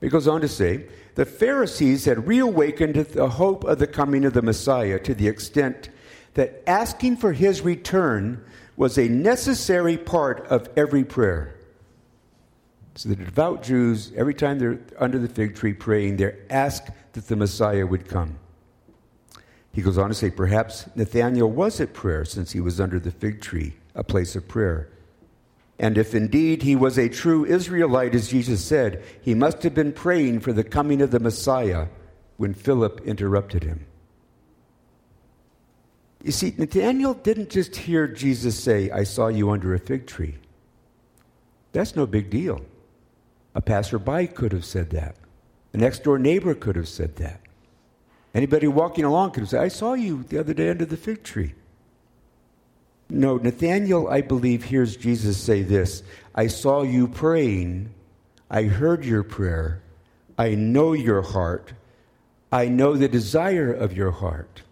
It 0.01 0.09
goes 0.09 0.27
on 0.27 0.41
to 0.41 0.47
say 0.47 0.85
the 1.15 1.25
Pharisees 1.25 2.05
had 2.05 2.27
reawakened 2.27 2.95
the 2.95 3.29
hope 3.29 3.63
of 3.63 3.79
the 3.79 3.87
coming 3.87 4.25
of 4.25 4.33
the 4.33 4.41
Messiah 4.41 4.99
to 4.99 5.13
the 5.13 5.27
extent 5.27 5.89
that 6.35 6.63
asking 6.67 7.17
for 7.17 7.33
his 7.33 7.61
return 7.61 8.43
was 8.77 8.97
a 8.97 9.09
necessary 9.09 9.97
part 9.97 10.45
of 10.47 10.69
every 10.77 11.03
prayer. 11.03 11.55
So 12.95 13.09
the 13.09 13.15
devout 13.15 13.63
Jews, 13.63 14.11
every 14.15 14.33
time 14.33 14.59
they're 14.59 14.79
under 14.97 15.19
the 15.19 15.27
fig 15.27 15.55
tree 15.55 15.73
praying, 15.73 16.17
they 16.17 16.35
ask 16.49 16.87
that 17.13 17.27
the 17.27 17.35
Messiah 17.35 17.85
would 17.85 18.07
come. 18.07 18.39
He 19.73 19.81
goes 19.81 19.97
on 19.97 20.09
to 20.09 20.15
say, 20.15 20.29
perhaps 20.29 20.85
Nathanael 20.95 21.49
was 21.49 21.79
at 21.79 21.93
prayer 21.93 22.25
since 22.25 22.51
he 22.51 22.59
was 22.59 22.79
under 22.79 22.99
the 22.99 23.11
fig 23.11 23.41
tree, 23.41 23.75
a 23.95 24.03
place 24.03 24.35
of 24.35 24.47
prayer. 24.47 24.89
And 25.79 25.97
if 25.97 26.13
indeed 26.13 26.61
he 26.61 26.75
was 26.75 26.97
a 26.97 27.07
true 27.07 27.45
Israelite, 27.45 28.13
as 28.13 28.27
Jesus 28.27 28.63
said, 28.63 29.01
he 29.21 29.33
must 29.33 29.63
have 29.63 29.73
been 29.73 29.93
praying 29.93 30.41
for 30.41 30.51
the 30.51 30.63
coming 30.63 31.01
of 31.01 31.11
the 31.11 31.21
Messiah 31.21 31.87
when 32.35 32.53
Philip 32.53 32.99
interrupted 33.05 33.63
him. 33.63 33.85
You 36.21 36.33
see, 36.33 36.53
Nathanael 36.57 37.13
didn't 37.13 37.49
just 37.49 37.77
hear 37.77 38.07
Jesus 38.07 38.59
say, 38.59 38.91
I 38.91 39.05
saw 39.05 39.29
you 39.29 39.51
under 39.51 39.73
a 39.73 39.79
fig 39.79 40.05
tree. 40.05 40.35
That's 41.71 41.95
no 41.95 42.05
big 42.05 42.29
deal. 42.29 42.61
A 43.55 43.61
passerby 43.61 44.27
could 44.27 44.51
have 44.51 44.65
said 44.65 44.89
that. 44.89 45.15
A 45.73 45.77
next 45.77 46.03
door 46.03 46.19
neighbor 46.19 46.53
could 46.55 46.75
have 46.75 46.89
said 46.89 47.15
that. 47.17 47.39
Anybody 48.33 48.67
walking 48.67 49.05
along 49.05 49.31
could 49.31 49.41
have 49.41 49.49
said, 49.49 49.63
I 49.63 49.69
saw 49.69 49.93
you 49.93 50.23
the 50.23 50.39
other 50.39 50.53
day 50.53 50.69
under 50.69 50.85
the 50.85 50.97
fig 50.97 51.23
tree. 51.23 51.53
No, 53.09 53.37
Nathaniel, 53.37 54.07
I 54.07 54.21
believe, 54.21 54.63
hears 54.63 54.95
Jesus 54.95 55.37
say 55.37 55.63
this 55.63 56.03
I 56.35 56.47
saw 56.47 56.83
you 56.83 57.07
praying. 57.07 57.93
I 58.49 58.63
heard 58.63 59.05
your 59.05 59.23
prayer. 59.23 59.81
I 60.37 60.55
know 60.55 60.93
your 60.93 61.21
heart. 61.21 61.73
I 62.51 62.67
know 62.67 62.95
the 62.95 63.07
desire 63.07 63.71
of 63.71 63.95
your 63.95 64.11
heart. 64.11 64.63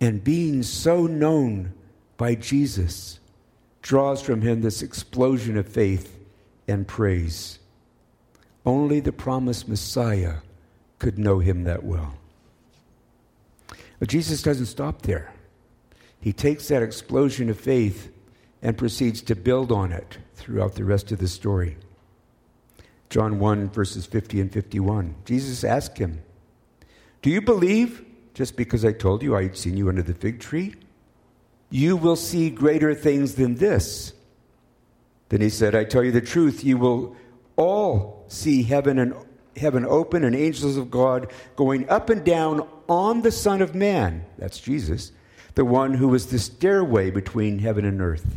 And 0.00 0.22
being 0.22 0.62
so 0.62 1.06
known 1.06 1.72
by 2.16 2.34
Jesus 2.34 3.20
draws 3.82 4.20
from 4.20 4.42
him 4.42 4.62
this 4.62 4.82
explosion 4.82 5.56
of 5.56 5.68
faith 5.68 6.18
and 6.66 6.88
praise. 6.88 7.58
Only 8.64 8.98
the 8.98 9.12
promised 9.12 9.68
Messiah 9.68 10.36
could 10.98 11.18
know 11.18 11.38
him 11.38 11.64
that 11.64 11.84
well. 11.84 12.14
But 13.98 14.08
Jesus 14.08 14.42
doesn't 14.42 14.66
stop 14.66 15.02
there. 15.02 15.32
He 16.26 16.32
takes 16.32 16.66
that 16.66 16.82
explosion 16.82 17.50
of 17.50 17.56
faith 17.56 18.10
and 18.60 18.76
proceeds 18.76 19.22
to 19.22 19.36
build 19.36 19.70
on 19.70 19.92
it 19.92 20.18
throughout 20.34 20.74
the 20.74 20.82
rest 20.82 21.12
of 21.12 21.20
the 21.20 21.28
story. 21.28 21.76
John 23.10 23.38
1, 23.38 23.70
verses 23.70 24.06
50 24.06 24.40
and 24.40 24.52
51. 24.52 25.14
Jesus 25.24 25.62
asked 25.62 25.98
him, 25.98 26.24
Do 27.22 27.30
you 27.30 27.40
believe 27.40 28.04
just 28.34 28.56
because 28.56 28.84
I 28.84 28.90
told 28.90 29.22
you 29.22 29.36
I 29.36 29.44
had 29.44 29.56
seen 29.56 29.76
you 29.76 29.88
under 29.88 30.02
the 30.02 30.14
fig 30.14 30.40
tree? 30.40 30.74
You 31.70 31.96
will 31.96 32.16
see 32.16 32.50
greater 32.50 32.92
things 32.92 33.36
than 33.36 33.54
this. 33.54 34.12
Then 35.28 35.40
he 35.40 35.48
said, 35.48 35.76
I 35.76 35.84
tell 35.84 36.02
you 36.02 36.10
the 36.10 36.20
truth, 36.20 36.64
you 36.64 36.76
will 36.76 37.14
all 37.54 38.24
see 38.26 38.64
heaven 38.64 38.98
and 38.98 39.14
heaven 39.56 39.86
open 39.86 40.24
and 40.24 40.34
angels 40.34 40.76
of 40.76 40.90
God 40.90 41.32
going 41.54 41.88
up 41.88 42.10
and 42.10 42.24
down 42.24 42.66
on 42.88 43.22
the 43.22 43.30
Son 43.30 43.62
of 43.62 43.76
Man. 43.76 44.26
That's 44.38 44.58
Jesus, 44.58 45.12
the 45.56 45.64
one 45.64 45.94
who 45.94 46.14
is 46.14 46.26
the 46.26 46.38
stairway 46.38 47.10
between 47.10 47.58
heaven 47.58 47.84
and 47.84 48.00
earth. 48.00 48.36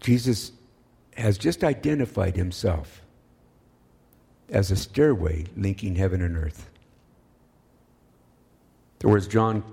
Jesus 0.00 0.52
has 1.16 1.36
just 1.36 1.62
identified 1.62 2.36
himself 2.36 3.02
as 4.48 4.70
a 4.70 4.76
stairway 4.76 5.46
linking 5.56 5.96
heaven 5.96 6.22
and 6.22 6.36
earth. 6.36 6.70
Or 9.04 9.16
as 9.16 9.26
John 9.26 9.64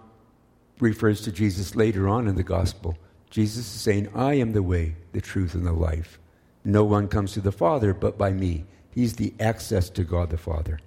refers 0.79 1.21
to 1.21 1.31
Jesus 1.31 1.75
later 1.75 2.09
on 2.09 2.27
in 2.27 2.35
the 2.35 2.43
gospel, 2.43 2.97
Jesus 3.29 3.65
is 3.67 3.81
saying, 3.81 4.09
I 4.15 4.33
am 4.35 4.53
the 4.53 4.63
way, 4.63 4.95
the 5.13 5.21
truth, 5.21 5.53
and 5.53 5.67
the 5.67 5.71
life. 5.71 6.17
No 6.65 6.83
one 6.83 7.07
comes 7.07 7.33
to 7.33 7.41
the 7.41 7.51
Father 7.51 7.93
but 7.93 8.17
by 8.17 8.31
me. 8.31 8.65
He's 8.89 9.13
the 9.13 9.33
access 9.39 9.89
to 9.91 10.03
God 10.03 10.31
the 10.31 10.37
Father. 10.37 10.79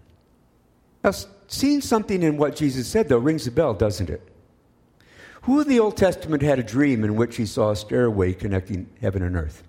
Now, 1.05 1.13
seeing 1.51 1.81
something 1.81 2.23
in 2.23 2.37
what 2.37 2.57
Jesus 2.57 2.87
said, 2.87 3.09
though, 3.09 3.19
rings 3.19 3.47
a 3.47 3.51
bell, 3.51 3.75
doesn't 3.75 4.09
it? 4.09 4.23
Who 5.43 5.61
in 5.61 5.69
the 5.69 5.81
Old 5.81 5.97
Testament 5.97 6.43
had 6.43 6.59
a 6.59 6.63
dream 6.63 7.03
in 7.03 7.17
which 7.17 7.37
he 7.37 7.45
saw 7.45 7.71
a 7.71 7.77
stairway 7.77 8.35
connecting 8.35 8.89
heaven 9.01 9.23
and 9.23 9.37
earth? 9.37 9.65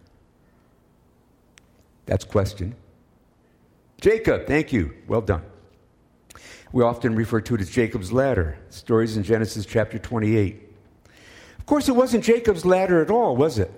That's 2.05 2.23
question. 2.23 2.75
Jacob, 3.99 4.45
thank 4.47 4.71
you. 4.71 4.93
Well 5.07 5.21
done. 5.21 5.43
We 6.71 6.83
often 6.83 7.15
refer 7.15 7.41
to 7.41 7.55
it 7.55 7.61
as 7.61 7.69
Jacob's 7.69 8.11
ladder. 8.11 8.57
Stories 8.69 9.17
in 9.17 9.23
Genesis 9.23 9.65
chapter 9.65 9.97
28. 9.97 10.61
Of 11.57 11.65
course, 11.65 11.89
it 11.89 11.95
wasn't 11.95 12.23
Jacob's 12.23 12.65
ladder 12.65 13.01
at 13.01 13.09
all, 13.09 13.35
was 13.35 13.57
it? 13.57 13.71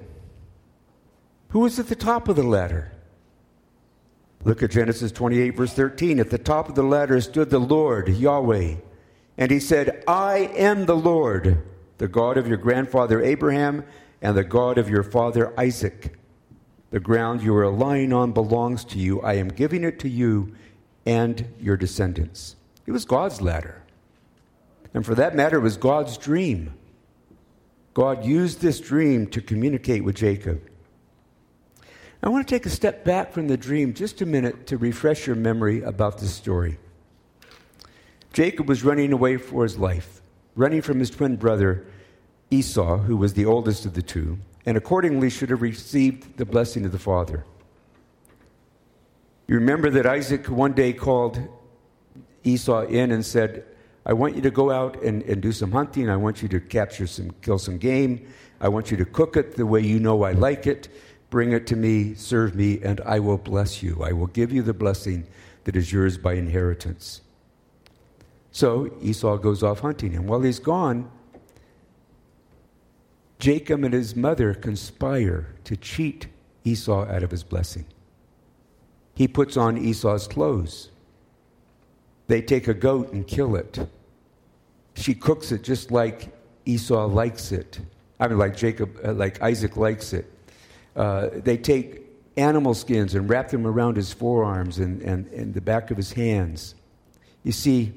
Who 1.49 1.59
was 1.59 1.79
at 1.79 1.87
the 1.87 1.95
top 1.95 2.27
of 2.27 2.35
the 2.35 2.43
ladder? 2.43 2.91
Look 4.45 4.61
at 4.61 4.71
Genesis 4.71 5.11
28, 5.11 5.51
verse 5.51 5.73
13. 5.73 6.19
At 6.19 6.29
the 6.29 6.37
top 6.37 6.67
of 6.67 6.75
the 6.75 6.83
ladder 6.83 7.21
stood 7.21 7.49
the 7.49 7.59
Lord, 7.59 8.09
Yahweh. 8.09 8.75
And 9.37 9.51
he 9.51 9.59
said, 9.59 10.03
I 10.07 10.51
am 10.55 10.85
the 10.85 10.95
Lord, 10.95 11.63
the 11.97 12.07
God 12.07 12.37
of 12.37 12.47
your 12.47 12.57
grandfather 12.57 13.21
Abraham 13.21 13.85
and 14.21 14.35
the 14.35 14.43
God 14.43 14.77
of 14.77 14.89
your 14.89 15.03
father 15.03 15.57
Isaac. 15.59 16.17
The 16.91 16.99
ground 16.99 17.41
you 17.41 17.55
are 17.55 17.69
lying 17.69 18.13
on 18.13 18.33
belongs 18.33 18.85
to 18.85 18.99
you. 18.99 19.21
I 19.21 19.33
am 19.35 19.47
giving 19.47 19.83
it 19.83 19.99
to 19.99 20.09
you 20.09 20.53
and 21.05 21.47
your 21.59 21.77
descendants. 21.77 22.55
It 22.85 22.91
was 22.91 23.05
God's 23.05 23.41
ladder. 23.41 23.81
And 24.93 25.05
for 25.05 25.15
that 25.15 25.35
matter, 25.35 25.57
it 25.57 25.61
was 25.61 25.77
God's 25.77 26.17
dream. 26.17 26.73
God 27.93 28.25
used 28.25 28.59
this 28.59 28.79
dream 28.79 29.27
to 29.27 29.41
communicate 29.41 30.03
with 30.03 30.15
Jacob. 30.15 30.61
I 32.23 32.29
want 32.29 32.47
to 32.47 32.55
take 32.55 32.65
a 32.65 32.69
step 32.69 33.03
back 33.03 33.33
from 33.33 33.49
the 33.49 33.57
dream 33.57 33.93
just 33.93 34.21
a 34.21 34.25
minute 34.25 34.67
to 34.67 34.77
refresh 34.77 35.27
your 35.27 35.35
memory 35.35 35.81
about 35.81 36.19
this 36.19 36.33
story. 36.33 36.77
Jacob 38.31 38.69
was 38.69 38.81
running 38.81 39.11
away 39.11 39.35
for 39.35 39.63
his 39.63 39.77
life, 39.77 40.21
running 40.55 40.81
from 40.81 40.99
his 40.99 41.09
twin 41.09 41.35
brother 41.35 41.85
Esau, 42.49 42.99
who 42.99 43.17
was 43.17 43.33
the 43.33 43.45
oldest 43.45 43.85
of 43.85 43.93
the 43.93 44.01
two, 44.01 44.39
and 44.65 44.77
accordingly 44.77 45.29
should 45.29 45.49
have 45.49 45.61
received 45.61 46.37
the 46.37 46.45
blessing 46.45 46.85
of 46.85 46.93
the 46.93 46.99
father. 46.99 47.43
You 49.49 49.55
remember 49.55 49.89
that 49.89 50.05
Isaac 50.05 50.45
one 50.47 50.71
day 50.71 50.93
called 50.93 51.45
Esau 52.45 52.83
in 52.83 53.11
and 53.11 53.25
said, 53.25 53.65
I 54.05 54.13
want 54.13 54.37
you 54.37 54.41
to 54.43 54.51
go 54.51 54.71
out 54.71 55.01
and, 55.03 55.23
and 55.23 55.41
do 55.41 55.51
some 55.51 55.73
hunting. 55.73 56.09
I 56.09 56.15
want 56.15 56.41
you 56.41 56.47
to 56.49 56.61
capture 56.61 57.07
some, 57.07 57.31
kill 57.41 57.59
some 57.59 57.77
game. 57.77 58.25
I 58.61 58.69
want 58.69 58.91
you 58.91 58.97
to 58.97 59.05
cook 59.05 59.35
it 59.35 59.57
the 59.57 59.65
way 59.65 59.81
you 59.81 59.99
know 59.99 60.23
I 60.23 60.31
like 60.31 60.67
it. 60.67 60.87
Bring 61.33 61.51
it 61.51 61.65
to 61.65 61.75
me, 61.75 62.13
serve 62.13 62.53
me, 62.53 62.79
and 62.83 63.01
I 63.01 63.17
will 63.17 63.39
bless 63.39 63.81
you. 63.81 64.03
I 64.03 64.11
will 64.11 64.27
give 64.27 64.53
you 64.53 64.61
the 64.61 64.71
blessing 64.71 65.25
that 65.63 65.75
is 65.75 65.91
yours 65.91 66.15
by 66.15 66.33
inheritance. 66.33 67.21
So 68.51 68.95
Esau 69.01 69.37
goes 69.37 69.63
off 69.63 69.79
hunting, 69.79 70.15
and 70.15 70.29
while 70.29 70.41
he's 70.41 70.59
gone, 70.59 71.09
Jacob 73.39 73.83
and 73.83 73.95
his 73.95 74.15
mother 74.15 74.53
conspire 74.53 75.55
to 75.63 75.75
cheat 75.75 76.27
Esau 76.65 77.07
out 77.07 77.23
of 77.23 77.31
his 77.31 77.43
blessing. 77.43 77.85
He 79.15 79.27
puts 79.27 79.57
on 79.57 79.75
Esau's 79.75 80.27
clothes. 80.27 80.91
They 82.27 82.43
take 82.43 82.67
a 82.67 82.75
goat 82.75 83.11
and 83.11 83.25
kill 83.25 83.55
it. 83.55 83.79
She 84.93 85.15
cooks 85.15 85.51
it 85.51 85.63
just 85.63 85.89
like 85.89 86.31
Esau 86.65 87.07
likes 87.07 87.51
it. 87.51 87.79
I 88.19 88.27
mean, 88.27 88.37
like 88.37 88.55
Jacob, 88.55 88.95
uh, 89.03 89.13
like 89.13 89.41
Isaac 89.41 89.77
likes 89.77 90.13
it. 90.13 90.29
Uh, 90.95 91.29
they 91.33 91.57
take 91.57 92.01
animal 92.37 92.73
skins 92.73 93.15
and 93.15 93.29
wrap 93.29 93.49
them 93.49 93.65
around 93.65 93.95
his 93.95 94.13
forearms 94.13 94.79
and, 94.79 95.01
and, 95.01 95.27
and 95.27 95.53
the 95.53 95.61
back 95.61 95.91
of 95.91 95.97
his 95.97 96.13
hands. 96.13 96.75
You 97.43 97.51
see, 97.51 97.93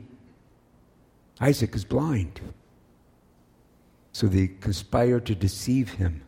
Isaac 1.41 1.75
is 1.75 1.85
blind. 1.85 2.41
So 4.13 4.27
they 4.27 4.49
conspire 4.49 5.21
to 5.21 5.35
deceive 5.35 5.93
him, 5.93 6.23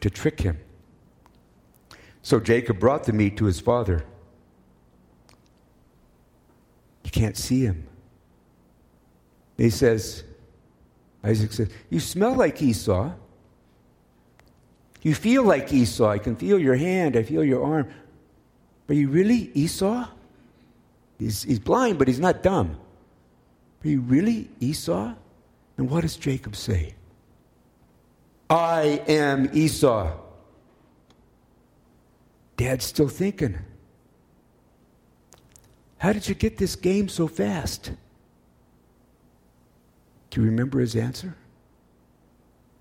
to 0.00 0.10
trick 0.10 0.40
him. 0.40 0.58
So 2.22 2.40
Jacob 2.40 2.78
brought 2.78 3.04
the 3.04 3.12
meat 3.12 3.36
to 3.38 3.46
his 3.46 3.60
father. 3.60 4.04
He 7.02 7.10
can't 7.10 7.36
see 7.36 7.62
him. 7.64 7.86
He 9.56 9.70
says, 9.70 10.24
Isaac 11.22 11.52
says, 11.52 11.70
You 11.90 12.00
smell 12.00 12.34
like 12.34 12.60
Esau. 12.60 13.12
You 15.04 15.14
feel 15.14 15.44
like 15.44 15.72
Esau. 15.72 16.08
I 16.08 16.18
can 16.18 16.34
feel 16.34 16.58
your 16.58 16.74
hand. 16.74 17.14
I 17.16 17.22
feel 17.22 17.44
your 17.44 17.62
arm. 17.62 17.88
Are 18.88 18.94
you 18.94 19.08
really 19.08 19.50
Esau? 19.54 20.08
He's, 21.18 21.42
he's 21.42 21.58
blind, 21.58 21.98
but 21.98 22.08
he's 22.08 22.18
not 22.18 22.42
dumb. 22.42 22.76
Are 23.84 23.88
you 23.88 24.00
really 24.00 24.48
Esau? 24.60 25.14
And 25.76 25.90
what 25.90 26.00
does 26.00 26.16
Jacob 26.16 26.56
say? 26.56 26.94
I 28.48 29.02
am 29.06 29.50
Esau. 29.52 30.10
Dad's 32.56 32.86
still 32.86 33.08
thinking. 33.08 33.58
How 35.98 36.12
did 36.12 36.28
you 36.28 36.34
get 36.34 36.56
this 36.56 36.76
game 36.76 37.08
so 37.08 37.28
fast? 37.28 37.92
Do 40.30 40.40
you 40.40 40.46
remember 40.46 40.80
his 40.80 40.96
answer? 40.96 41.36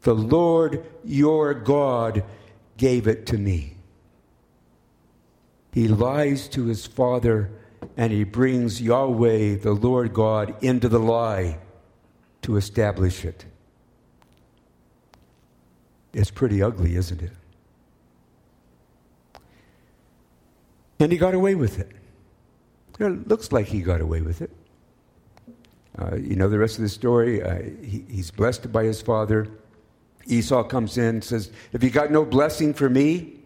The 0.04 0.14
Lord 0.14 0.86
your 1.04 1.54
God 1.54 2.24
gave 2.78 3.08
it 3.08 3.26
to 3.28 3.38
me. 3.38 3.78
He 5.72 5.88
lies 5.88 6.48
to 6.50 6.66
his 6.66 6.86
father 6.86 7.50
and 7.98 8.12
he 8.12 8.24
brings 8.24 8.82
Yahweh, 8.82 9.56
the 9.56 9.74
Lord 9.74 10.14
God, 10.14 10.56
into 10.64 10.88
the 10.88 11.00
lie 11.00 11.58
to 12.44 12.58
establish 12.58 13.26
it. 13.26 13.46
It's 16.14 16.32
pretty 16.32 16.62
ugly, 16.62 16.96
isn't 16.96 17.22
it? 17.22 17.32
And 21.00 21.12
he 21.12 21.18
got 21.18 21.34
away 21.34 21.56
with 21.56 21.80
it. 21.80 21.92
It 23.00 23.28
looks 23.28 23.52
like 23.52 23.68
he 23.68 23.82
got 23.82 24.00
away 24.00 24.22
with 24.22 24.42
it. 24.42 24.52
Uh, 25.98 26.16
you 26.16 26.36
know 26.36 26.50
the 26.50 26.60
rest 26.60 26.78
of 26.78 26.84
the 26.84 26.90
story. 26.90 27.42
Uh, 27.42 27.62
he, 27.82 28.06
he's 28.10 28.32
blessed 28.32 28.72
by 28.72 28.84
his 28.84 29.02
father. 29.02 29.48
Esau 30.28 30.64
comes 30.64 30.98
in 30.98 31.06
and 31.06 31.24
says, 31.24 31.52
Have 31.72 31.84
you 31.84 31.90
got 31.90 32.12
no 32.12 32.26
blessing 32.26 32.74
for 32.74 32.90
me? 32.90 33.40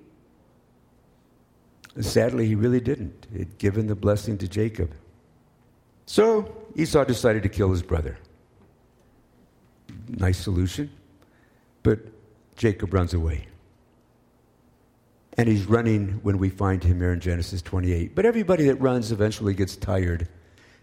Sadly, 1.99 2.47
he 2.47 2.55
really 2.55 2.79
didn't. 2.79 3.25
He'd 3.35 3.57
given 3.57 3.87
the 3.87 3.95
blessing 3.95 4.37
to 4.39 4.47
Jacob. 4.47 4.93
So 6.05 6.55
Esau 6.75 7.03
decided 7.03 7.43
to 7.43 7.49
kill 7.49 7.71
his 7.71 7.81
brother. 7.81 8.17
Nice 10.07 10.37
solution. 10.37 10.91
But 11.83 11.99
Jacob 12.55 12.93
runs 12.93 13.13
away. 13.13 13.47
And 15.37 15.47
he's 15.47 15.65
running 15.65 16.19
when 16.23 16.37
we 16.37 16.49
find 16.49 16.83
him 16.83 16.99
here 16.99 17.13
in 17.13 17.19
Genesis 17.19 17.61
28. 17.61 18.15
But 18.15 18.25
everybody 18.25 18.65
that 18.65 18.75
runs 18.75 19.11
eventually 19.11 19.53
gets 19.53 19.75
tired. 19.75 20.27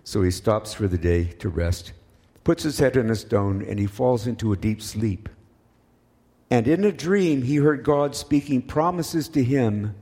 So 0.04 0.22
he 0.22 0.30
stops 0.30 0.74
for 0.74 0.87
the 0.87 0.98
day 0.98 1.24
to 1.24 1.48
rest, 1.48 1.92
puts 2.44 2.62
his 2.62 2.78
head 2.78 2.96
on 2.96 3.11
a 3.11 3.16
stone, 3.16 3.64
and 3.66 3.78
he 3.78 3.87
falls 3.87 4.26
into 4.26 4.52
a 4.52 4.57
deep 4.57 4.83
sleep. 4.83 5.28
And 6.54 6.68
in 6.68 6.84
a 6.84 6.92
dream, 6.92 7.42
he 7.42 7.56
heard 7.56 7.82
God 7.82 8.14
speaking 8.14 8.62
promises 8.62 9.28
to 9.30 9.42
him 9.42 9.96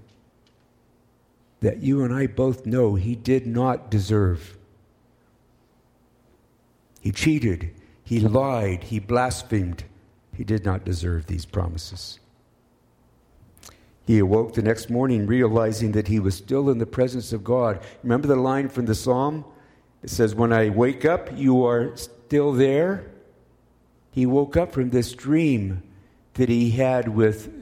that 1.60 1.78
you 1.78 2.04
and 2.04 2.12
I 2.12 2.26
both 2.26 2.66
know 2.66 2.94
he 2.94 3.14
did 3.14 3.46
not 3.46 3.90
deserve. 3.90 4.58
He 7.00 7.10
cheated, 7.10 7.70
he 8.04 8.20
lied, 8.20 8.84
he 8.84 8.98
blasphemed. 8.98 9.84
He 10.36 10.44
did 10.44 10.62
not 10.62 10.84
deserve 10.84 11.24
these 11.24 11.46
promises. 11.46 12.20
He 14.04 14.18
awoke 14.18 14.52
the 14.52 14.60
next 14.60 14.90
morning 14.90 15.26
realizing 15.26 15.92
that 15.92 16.08
he 16.08 16.20
was 16.20 16.34
still 16.34 16.68
in 16.68 16.76
the 16.76 16.84
presence 16.84 17.32
of 17.32 17.42
God. 17.42 17.80
Remember 18.02 18.28
the 18.28 18.36
line 18.36 18.68
from 18.68 18.84
the 18.84 18.94
psalm? 18.94 19.46
It 20.02 20.10
says, 20.10 20.34
When 20.34 20.52
I 20.52 20.68
wake 20.68 21.06
up, 21.06 21.30
you 21.34 21.64
are 21.64 21.96
still 21.96 22.52
there. 22.52 23.10
He 24.10 24.26
woke 24.26 24.58
up 24.58 24.72
from 24.72 24.90
this 24.90 25.14
dream 25.14 25.82
that 26.34 26.48
he 26.48 26.70
had 26.70 27.08
with, 27.08 27.52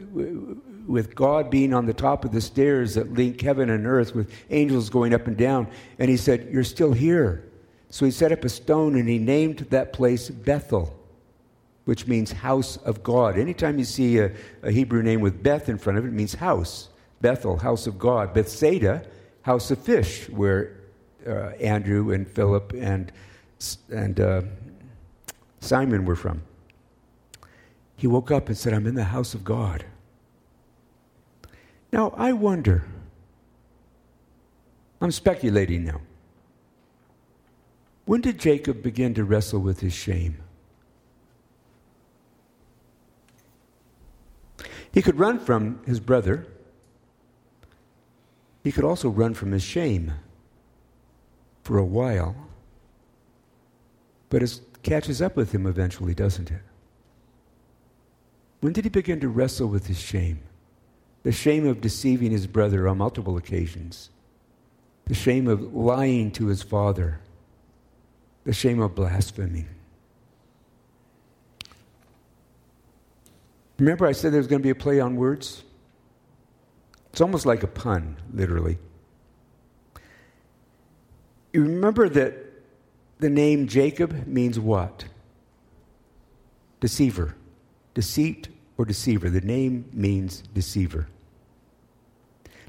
with 0.87 1.15
God 1.15 1.51
being 1.51 1.75
on 1.75 1.87
the 1.87 1.95
top 1.95 2.25
of 2.25 2.33
the 2.33 2.41
stairs 2.41 2.95
that 2.95 3.13
link 3.13 3.41
heaven 3.41 3.71
and 3.71 3.87
earth, 3.87 4.15
with 4.15 4.33
angels 4.51 4.91
going 4.91 5.15
up 5.15 5.27
and 5.27 5.37
down. 5.37 5.69
And 5.99 6.11
he 6.11 6.17
said, 6.17 6.49
You're 6.51 6.65
still 6.65 6.93
here. 6.93 7.49
So 7.91 8.05
he 8.05 8.11
set 8.11 8.31
up 8.31 8.45
a 8.45 8.49
stone 8.49 8.97
and 8.97 9.09
he 9.09 9.19
named 9.19 9.59
that 9.71 9.93
place 9.93 10.31
Bethel 10.31 10.97
which 11.91 12.07
means 12.07 12.31
house 12.31 12.77
of 12.79 13.03
God. 13.03 13.37
Anytime 13.37 13.77
you 13.77 13.85
see 13.85 14.19
a, 14.19 14.31
a, 14.63 14.71
Hebrew 14.71 15.03
name 15.03 15.21
with 15.21 15.43
Beth 15.43 15.69
in 15.69 15.77
front 15.77 15.99
of 15.99 16.05
it, 16.05 16.09
it 16.09 16.13
means 16.13 16.35
house. 16.35 16.89
Bethel, 17.21 17.57
house 17.57 17.89
of 17.89 17.99
God. 17.99 18.33
Bethsaida, 18.33 19.05
house 19.43 19.73
of 19.73 19.79
fish, 19.79 20.29
where 20.29 20.77
uh, 21.27 21.49
Andrew 21.61 22.13
and 22.13 22.29
Philip 22.29 22.75
and, 22.75 23.11
and 23.91 24.21
uh, 24.21 24.43
Simon 25.59 26.05
were 26.05 26.15
from. 26.15 26.43
He 28.01 28.07
woke 28.07 28.31
up 28.31 28.49
and 28.49 28.57
said, 28.57 28.73
I'm 28.73 28.87
in 28.87 28.95
the 28.95 29.05
house 29.05 29.35
of 29.35 29.45
God. 29.45 29.85
Now, 31.93 32.15
I 32.17 32.33
wonder, 32.33 32.87
I'm 35.03 35.11
speculating 35.11 35.85
now. 35.85 36.01
When 38.07 38.23
did 38.23 38.39
Jacob 38.39 38.83
begin 38.83 39.13
to 39.13 39.25
wrestle 39.25 39.61
with 39.61 39.81
his 39.81 39.93
shame? 39.93 40.39
He 44.91 45.03
could 45.03 45.19
run 45.19 45.39
from 45.39 45.83
his 45.85 46.01
brother. 46.01 46.47
He 48.65 48.73
could 48.73 48.85
also 48.85 49.11
run 49.11 49.35
from 49.35 49.53
his 49.53 49.63
shame 49.63 50.15
for 51.65 51.77
a 51.77 51.85
while. 51.85 52.35
But 54.31 54.43
it 54.43 54.59
catches 54.83 55.21
up 55.21 55.37
with 55.37 55.53
him 55.53 55.67
eventually, 55.67 56.15
doesn't 56.15 56.51
it? 56.51 56.63
When 58.61 58.73
did 58.73 58.85
he 58.85 58.91
begin 58.91 59.21
to 59.21 59.29
wrestle 59.29 59.69
with 59.69 59.87
his 59.87 59.99
shame? 59.99 60.41
The 61.23 61.33
shame 61.33 61.67
of 61.67 61.81
deceiving 61.81 62.31
his 62.31 62.47
brother 62.47 62.89
on 62.89 62.99
multiple 62.99 63.37
occasions, 63.37 64.11
the 65.07 65.15
shame 65.15 65.49
of 65.49 65.75
lying 65.75 66.31
to 66.33 66.47
his 66.47 66.63
father, 66.63 67.21
the 68.45 68.53
shame 68.53 68.81
of 68.81 68.95
blaspheming. 68.95 69.69
Remember, 73.79 74.07
I 74.07 74.13
said 74.13 74.33
there 74.33 74.39
was 74.39 74.47
going 74.47 74.61
to 74.61 74.67
be 74.67 74.71
a 74.71 74.75
play 74.75 75.01
on 75.01 75.17
words? 75.17 75.63
It's 77.13 77.21
almost 77.21 77.47
like 77.47 77.63
a 77.63 77.67
pun, 77.67 78.17
literally. 78.33 78.79
You 81.53 81.63
remember 81.63 82.09
that 82.09 82.35
the 83.19 83.31
name 83.31 83.67
Jacob 83.69 84.27
means 84.27 84.61
what? 84.61 85.07
Deceiver. 86.81 87.35
Deceit 87.95 88.49
or 88.79 88.85
deceiver. 88.85 89.31
The 89.31 89.41
name 89.41 89.85
means 89.93 90.43
deceiver. 90.55 91.07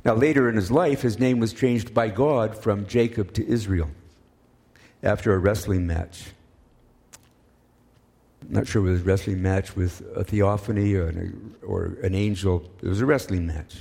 Now, 0.03 0.15
later 0.15 0.49
in 0.49 0.55
his 0.55 0.71
life, 0.71 1.01
his 1.01 1.19
name 1.19 1.39
was 1.39 1.53
changed 1.53 1.93
by 1.93 2.09
God 2.09 2.57
from 2.57 2.87
Jacob 2.87 3.33
to 3.33 3.47
Israel 3.47 3.89
after 5.03 5.33
a 5.33 5.37
wrestling 5.37 5.85
match. 5.85 6.25
I'm 8.41 8.53
not 8.53 8.67
sure 8.67 8.87
it 8.87 8.91
was 8.91 9.01
a 9.01 9.03
wrestling 9.03 9.41
match 9.41 9.75
with 9.75 10.01
a 10.15 10.23
theophany 10.23 10.95
or 10.95 11.07
an, 11.09 11.55
or 11.61 11.97
an 12.01 12.15
angel. 12.15 12.69
It 12.81 12.87
was 12.87 13.01
a 13.01 13.05
wrestling 13.05 13.45
match. 13.45 13.77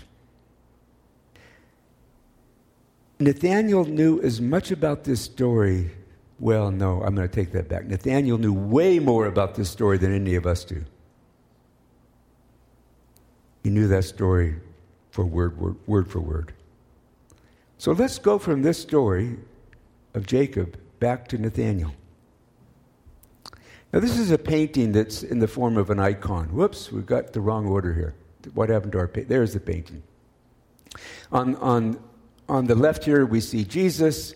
Nathaniel 3.18 3.84
knew 3.84 4.20
as 4.22 4.40
much 4.40 4.70
about 4.70 5.04
this 5.04 5.20
story. 5.20 5.90
Well, 6.38 6.70
no, 6.70 7.02
I'm 7.02 7.14
going 7.14 7.28
to 7.28 7.34
take 7.34 7.52
that 7.52 7.68
back. 7.68 7.86
Nathaniel 7.86 8.38
knew 8.38 8.52
way 8.52 8.98
more 8.98 9.26
about 9.26 9.54
this 9.54 9.68
story 9.68 9.98
than 9.98 10.14
any 10.14 10.34
of 10.34 10.46
us 10.46 10.64
do. 10.64 10.84
He 13.62 13.70
knew 13.70 13.88
that 13.88 14.04
story 14.04 14.56
for 15.10 15.24
word, 15.24 15.58
word, 15.58 15.76
word 15.86 16.10
for 16.10 16.20
word. 16.20 16.52
So 17.78 17.92
let's 17.92 18.18
go 18.18 18.38
from 18.38 18.62
this 18.62 18.78
story 18.80 19.36
of 20.14 20.26
Jacob 20.26 20.78
back 20.98 21.28
to 21.28 21.38
Nathaniel. 21.38 21.92
Now, 23.92 24.00
this 24.00 24.18
is 24.18 24.30
a 24.30 24.38
painting 24.38 24.92
that's 24.92 25.22
in 25.22 25.40
the 25.40 25.48
form 25.48 25.76
of 25.76 25.90
an 25.90 25.98
icon. 25.98 26.48
Whoops, 26.48 26.92
we've 26.92 27.06
got 27.06 27.32
the 27.32 27.40
wrong 27.40 27.66
order 27.66 27.92
here. 27.92 28.14
What 28.54 28.68
happened 28.68 28.92
to 28.92 28.98
our 28.98 29.08
painting? 29.08 29.28
There's 29.28 29.52
the 29.52 29.60
painting. 29.60 30.02
On, 31.32 31.56
on, 31.56 31.98
on 32.48 32.66
the 32.66 32.74
left 32.74 33.04
here, 33.04 33.26
we 33.26 33.40
see 33.40 33.64
Jesus. 33.64 34.34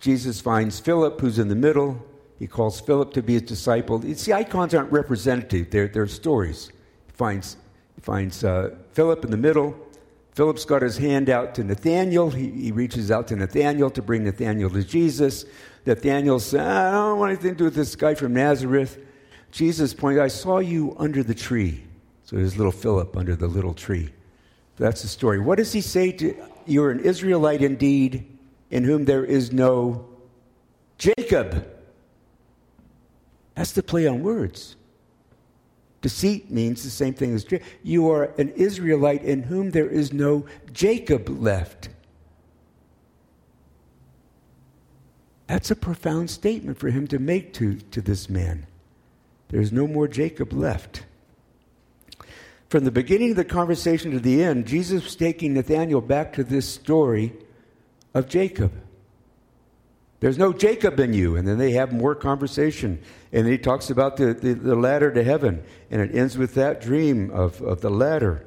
Jesus 0.00 0.40
finds 0.40 0.80
Philip, 0.80 1.20
who's 1.20 1.38
in 1.38 1.48
the 1.48 1.54
middle. 1.54 2.04
He 2.38 2.46
calls 2.46 2.80
Philip 2.80 3.12
to 3.14 3.22
be 3.22 3.34
his 3.34 3.42
disciple. 3.42 4.04
You 4.04 4.14
see, 4.14 4.32
icons 4.32 4.74
aren't 4.74 4.90
representative, 4.90 5.70
they're, 5.70 5.88
they're 5.88 6.06
stories. 6.06 6.70
He 7.06 7.12
finds, 7.12 7.56
finds 8.02 8.44
uh, 8.44 8.74
Philip 8.92 9.24
in 9.24 9.30
the 9.30 9.36
middle. 9.36 9.76
Philip's 10.32 10.64
got 10.64 10.82
his 10.82 10.96
hand 10.96 11.30
out 11.30 11.54
to 11.54 11.64
Nathaniel. 11.64 12.30
He, 12.30 12.50
he 12.50 12.72
reaches 12.72 13.10
out 13.10 13.28
to 13.28 13.36
Nathaniel 13.36 13.90
to 13.90 14.02
bring 14.02 14.24
Nathaniel 14.24 14.68
to 14.70 14.82
Jesus. 14.82 15.44
Nathaniel 15.86 16.40
says, 16.40 16.60
I 16.60 16.90
don't 16.90 17.18
want 17.18 17.32
anything 17.32 17.52
to 17.52 17.56
do 17.56 17.64
with 17.64 17.74
this 17.74 17.94
guy 17.94 18.14
from 18.14 18.34
Nazareth. 18.34 18.98
Jesus 19.52 19.94
pointed, 19.94 20.20
I 20.20 20.28
saw 20.28 20.58
you 20.58 20.96
under 20.98 21.22
the 21.22 21.34
tree. 21.34 21.84
So 22.24 22.36
there's 22.36 22.56
little 22.56 22.72
Philip 22.72 23.16
under 23.16 23.36
the 23.36 23.46
little 23.46 23.74
tree. 23.74 24.12
That's 24.76 25.02
the 25.02 25.08
story. 25.08 25.38
What 25.38 25.58
does 25.58 25.72
he 25.72 25.80
say 25.80 26.10
to 26.12 26.34
you're 26.66 26.90
an 26.90 27.00
Israelite 27.00 27.62
indeed, 27.62 28.38
in 28.70 28.82
whom 28.82 29.04
there 29.04 29.24
is 29.24 29.52
no 29.52 30.08
Jacob? 30.98 31.70
That's 33.54 33.72
the 33.72 33.82
play 33.82 34.06
on 34.06 34.22
words. 34.22 34.74
Deceit 36.04 36.50
means 36.50 36.84
the 36.84 36.90
same 36.90 37.14
thing 37.14 37.34
as 37.34 37.46
you 37.82 38.10
are 38.10 38.24
an 38.36 38.50
Israelite 38.50 39.24
in 39.24 39.44
whom 39.44 39.70
there 39.70 39.88
is 39.88 40.12
no 40.12 40.44
Jacob 40.70 41.30
left. 41.30 41.88
That's 45.46 45.70
a 45.70 45.74
profound 45.74 46.28
statement 46.28 46.76
for 46.76 46.90
him 46.90 47.06
to 47.06 47.18
make 47.18 47.54
to, 47.54 47.76
to 47.76 48.02
this 48.02 48.28
man. 48.28 48.66
There's 49.48 49.72
no 49.72 49.86
more 49.86 50.06
Jacob 50.06 50.52
left. 50.52 51.06
From 52.68 52.84
the 52.84 52.90
beginning 52.90 53.30
of 53.30 53.36
the 53.36 53.44
conversation 53.46 54.10
to 54.10 54.20
the 54.20 54.42
end, 54.42 54.66
Jesus 54.66 55.04
was 55.04 55.16
taking 55.16 55.54
Nathanael 55.54 56.02
back 56.02 56.34
to 56.34 56.44
this 56.44 56.68
story 56.68 57.32
of 58.12 58.28
Jacob. 58.28 58.72
There's 60.24 60.38
no 60.38 60.54
Jacob 60.54 60.98
in 61.00 61.12
you. 61.12 61.36
And 61.36 61.46
then 61.46 61.58
they 61.58 61.72
have 61.72 61.92
more 61.92 62.14
conversation. 62.14 62.98
And 63.30 63.46
he 63.46 63.58
talks 63.58 63.90
about 63.90 64.16
the, 64.16 64.32
the, 64.32 64.54
the 64.54 64.74
ladder 64.74 65.12
to 65.12 65.22
heaven. 65.22 65.62
And 65.90 66.00
it 66.00 66.14
ends 66.14 66.38
with 66.38 66.54
that 66.54 66.80
dream 66.80 67.30
of, 67.30 67.60
of 67.60 67.82
the 67.82 67.90
ladder. 67.90 68.46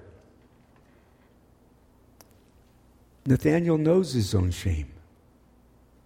Nathanael 3.27 3.77
knows 3.77 4.13
his 4.13 4.33
own 4.33 4.49
shame. 4.49 4.87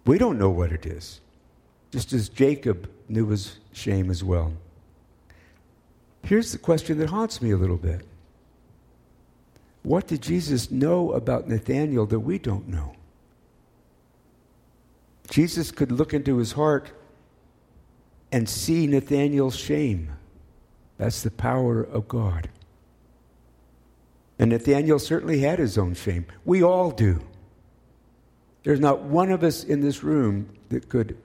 We 0.04 0.18
don't 0.18 0.38
know 0.38 0.50
what 0.50 0.72
it 0.72 0.84
is, 0.84 1.22
just 1.90 2.12
as 2.12 2.28
Jacob 2.28 2.90
knew 3.08 3.28
his 3.28 3.56
shame 3.72 4.10
as 4.10 4.22
well. 4.22 4.52
Here's 6.22 6.52
the 6.52 6.58
question 6.58 6.98
that 6.98 7.08
haunts 7.08 7.40
me 7.40 7.50
a 7.50 7.56
little 7.56 7.78
bit 7.78 8.04
What 9.84 10.06
did 10.06 10.20
Jesus 10.20 10.70
know 10.70 11.12
about 11.12 11.48
Nathanael 11.48 12.04
that 12.04 12.20
we 12.20 12.38
don't 12.38 12.68
know? 12.68 12.94
Jesus 15.32 15.70
could 15.70 15.90
look 15.90 16.12
into 16.12 16.36
his 16.36 16.52
heart 16.52 16.92
and 18.32 18.46
see 18.46 18.86
Nathanael's 18.86 19.56
shame. 19.56 20.12
That's 20.98 21.22
the 21.22 21.30
power 21.30 21.82
of 21.82 22.06
God. 22.06 22.50
And 24.38 24.50
Nathanael 24.50 24.98
certainly 24.98 25.38
had 25.38 25.58
his 25.58 25.78
own 25.78 25.94
shame. 25.94 26.26
We 26.44 26.62
all 26.62 26.90
do. 26.90 27.18
There's 28.62 28.78
not 28.78 29.04
one 29.04 29.32
of 29.32 29.42
us 29.42 29.64
in 29.64 29.80
this 29.80 30.02
room 30.02 30.50
that 30.68 30.90
could 30.90 31.16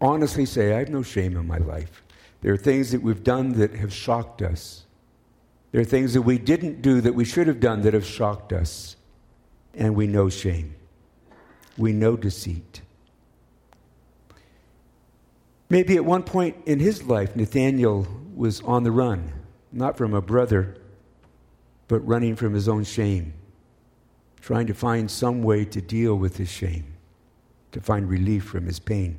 honestly 0.00 0.46
say, 0.46 0.72
I 0.72 0.78
have 0.78 0.88
no 0.88 1.02
shame 1.02 1.36
in 1.36 1.48
my 1.48 1.58
life. 1.58 2.04
There 2.42 2.52
are 2.52 2.56
things 2.56 2.92
that 2.92 3.02
we've 3.02 3.24
done 3.24 3.54
that 3.54 3.74
have 3.74 3.92
shocked 3.92 4.42
us. 4.42 4.84
There 5.72 5.80
are 5.80 5.84
things 5.84 6.14
that 6.14 6.22
we 6.22 6.38
didn't 6.38 6.82
do 6.82 7.00
that 7.00 7.16
we 7.16 7.24
should 7.24 7.48
have 7.48 7.58
done 7.58 7.82
that 7.82 7.94
have 7.94 8.06
shocked 8.06 8.52
us. 8.52 8.94
And 9.74 9.96
we 9.96 10.06
know 10.06 10.28
shame. 10.28 10.76
We 11.76 11.92
know 11.92 12.16
deceit. 12.16 12.82
Maybe 15.70 15.96
at 15.96 16.04
one 16.04 16.24
point 16.24 16.56
in 16.66 16.80
his 16.80 17.04
life, 17.04 17.34
Nathaniel 17.34 18.06
was 18.34 18.60
on 18.62 18.82
the 18.82 18.90
run, 18.90 19.32
not 19.72 19.96
from 19.96 20.12
a 20.12 20.20
brother, 20.20 20.76
but 21.88 22.06
running 22.06 22.36
from 22.36 22.52
his 22.52 22.68
own 22.68 22.84
shame 22.84 23.32
trying 24.40 24.66
to 24.66 24.74
find 24.74 25.10
some 25.10 25.42
way 25.42 25.64
to 25.66 25.80
deal 25.80 26.16
with 26.16 26.36
his 26.36 26.48
shame, 26.48 26.94
to 27.72 27.80
find 27.80 28.08
relief 28.08 28.44
from 28.44 28.66
his 28.66 28.78
pain. 28.78 29.18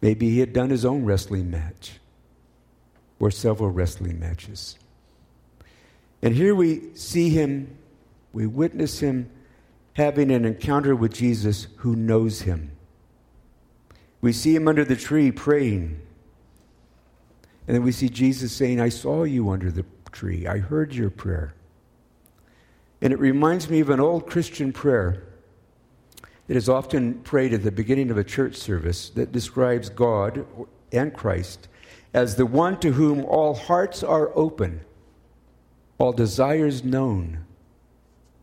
Maybe 0.00 0.30
he 0.30 0.38
had 0.38 0.52
done 0.52 0.70
his 0.70 0.84
own 0.84 1.04
wrestling 1.04 1.50
match 1.50 1.98
or 3.18 3.30
several 3.30 3.70
wrestling 3.70 4.20
matches. 4.20 4.78
And 6.22 6.34
here 6.34 6.54
we 6.54 6.94
see 6.94 7.30
him, 7.30 7.76
we 8.32 8.46
witness 8.46 9.00
him 9.00 9.30
having 9.94 10.30
an 10.30 10.44
encounter 10.44 10.94
with 10.94 11.12
Jesus 11.12 11.66
who 11.78 11.96
knows 11.96 12.42
him. 12.42 12.70
We 14.20 14.32
see 14.32 14.54
him 14.54 14.66
under 14.66 14.84
the 14.84 14.96
tree 14.96 15.30
praying. 15.30 16.00
And 17.66 17.74
then 17.76 17.82
we 17.82 17.92
see 17.92 18.08
Jesus 18.08 18.52
saying, 18.52 18.80
I 18.80 18.88
saw 18.88 19.24
you 19.24 19.50
under 19.50 19.70
the 19.70 19.84
tree. 20.10 20.46
I 20.46 20.58
heard 20.58 20.94
your 20.94 21.10
prayer. 21.10 21.54
And 23.00 23.12
it 23.12 23.18
reminds 23.18 23.70
me 23.70 23.80
of 23.80 23.90
an 23.90 24.00
old 24.00 24.26
Christian 24.26 24.72
prayer 24.72 25.22
that 26.48 26.56
is 26.56 26.68
often 26.68 27.14
prayed 27.20 27.52
at 27.52 27.62
the 27.62 27.70
beginning 27.70 28.10
of 28.10 28.18
a 28.18 28.24
church 28.24 28.56
service 28.56 29.10
that 29.10 29.32
describes 29.32 29.88
God 29.88 30.46
and 30.90 31.12
Christ 31.12 31.68
as 32.14 32.36
the 32.36 32.46
one 32.46 32.80
to 32.80 32.92
whom 32.92 33.24
all 33.24 33.54
hearts 33.54 34.02
are 34.02 34.30
open, 34.34 34.80
all 35.98 36.12
desires 36.12 36.82
known, 36.82 37.44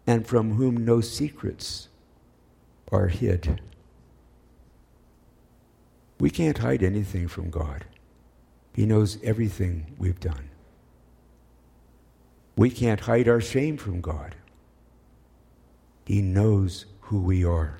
and 0.05 0.25
from 0.25 0.53
whom 0.53 0.85
no 0.85 1.01
secrets 1.01 1.89
are 2.91 3.07
hid. 3.07 3.59
We 6.19 6.29
can't 6.29 6.57
hide 6.57 6.83
anything 6.83 7.27
from 7.27 7.49
God. 7.49 7.85
He 8.73 8.85
knows 8.85 9.17
everything 9.23 9.95
we've 9.97 10.19
done. 10.19 10.49
We 12.57 12.69
can't 12.69 13.01
hide 13.01 13.27
our 13.27 13.41
shame 13.41 13.77
from 13.77 14.01
God. 14.01 14.35
He 16.05 16.21
knows 16.21 16.85
who 17.01 17.19
we 17.19 17.43
are. 17.43 17.79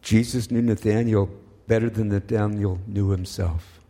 Jesus 0.00 0.50
knew 0.50 0.62
Nathanael 0.62 1.28
better 1.66 1.90
than 1.90 2.08
Nathanael 2.08 2.80
knew 2.86 3.10
himself. 3.10 3.80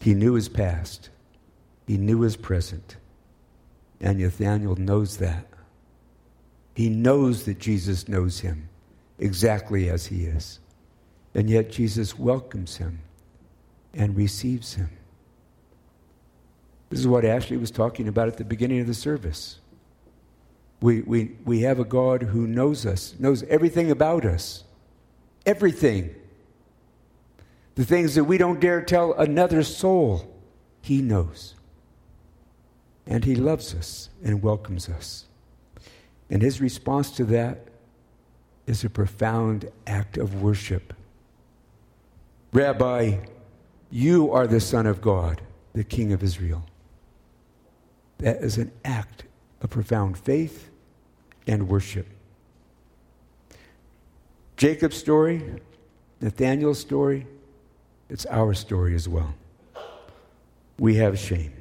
He 0.00 0.14
knew 0.14 0.34
his 0.34 0.48
past, 0.48 1.10
he 1.86 1.96
knew 1.96 2.20
his 2.20 2.36
present, 2.36 2.96
and 4.00 4.18
Nathanael 4.18 4.76
knows 4.76 5.16
that. 5.16 5.46
He 6.74 6.88
knows 6.88 7.44
that 7.44 7.58
Jesus 7.58 8.06
knows 8.06 8.40
him 8.40 8.68
exactly 9.18 9.88
as 9.88 10.06
he 10.06 10.24
is. 10.24 10.60
And 11.34 11.50
yet 11.50 11.70
Jesus 11.70 12.18
welcomes 12.18 12.76
him 12.78 13.00
and 13.94 14.16
receives 14.16 14.74
him. 14.74 14.90
This 16.88 17.00
is 17.00 17.08
what 17.08 17.24
Ashley 17.24 17.56
was 17.56 17.70
talking 17.70 18.08
about 18.08 18.28
at 18.28 18.36
the 18.36 18.44
beginning 18.44 18.80
of 18.80 18.86
the 18.86 18.94
service. 18.94 19.58
We, 20.80 21.00
we, 21.02 21.36
we 21.44 21.60
have 21.62 21.80
a 21.80 21.84
God 21.84 22.22
who 22.22 22.46
knows 22.46 22.86
us, 22.86 23.14
knows 23.18 23.42
everything 23.44 23.90
about 23.90 24.24
us. 24.24 24.64
Everything. 25.44 26.14
The 27.74 27.84
things 27.84 28.14
that 28.14 28.24
we 28.24 28.38
don't 28.38 28.60
dare 28.60 28.82
tell 28.82 29.12
another 29.14 29.62
soul, 29.62 30.34
He 30.82 31.02
knows. 31.02 31.54
And 33.06 33.24
He 33.24 33.34
loves 33.34 33.74
us 33.74 34.10
and 34.22 34.42
welcomes 34.42 34.88
us. 34.88 35.24
And 36.30 36.42
His 36.42 36.60
response 36.60 37.10
to 37.12 37.24
that 37.24 37.65
is 38.66 38.84
a 38.84 38.90
profound 38.90 39.70
act 39.86 40.18
of 40.18 40.42
worship. 40.42 40.92
Rabbi, 42.52 43.18
you 43.90 44.32
are 44.32 44.46
the 44.46 44.60
Son 44.60 44.86
of 44.86 45.00
God, 45.00 45.40
the 45.72 45.84
King 45.84 46.12
of 46.12 46.22
Israel. 46.22 46.64
That 48.18 48.38
is 48.38 48.58
an 48.58 48.72
act 48.84 49.24
of 49.60 49.70
profound 49.70 50.18
faith 50.18 50.70
and 51.46 51.68
worship. 51.68 52.06
Jacob's 54.56 54.96
story, 54.96 55.60
Nathaniel's 56.20 56.78
story, 56.80 57.26
it's 58.08 58.26
our 58.26 58.54
story 58.54 58.94
as 58.94 59.08
well. 59.08 59.34
We 60.78 60.96
have 60.96 61.18
shame. 61.18 61.52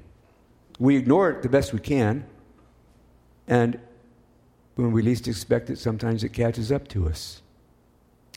We 0.79 0.95
ignore 0.95 1.29
it 1.29 1.41
the 1.41 1.49
best 1.49 1.73
we 1.73 1.79
can, 1.79 2.25
and 3.47 3.79
when 4.75 4.91
we 4.91 5.01
least 5.01 5.27
expect 5.27 5.69
it, 5.69 5.77
sometimes 5.77 6.23
it 6.23 6.29
catches 6.29 6.71
up 6.71 6.87
to 6.89 7.07
us 7.07 7.41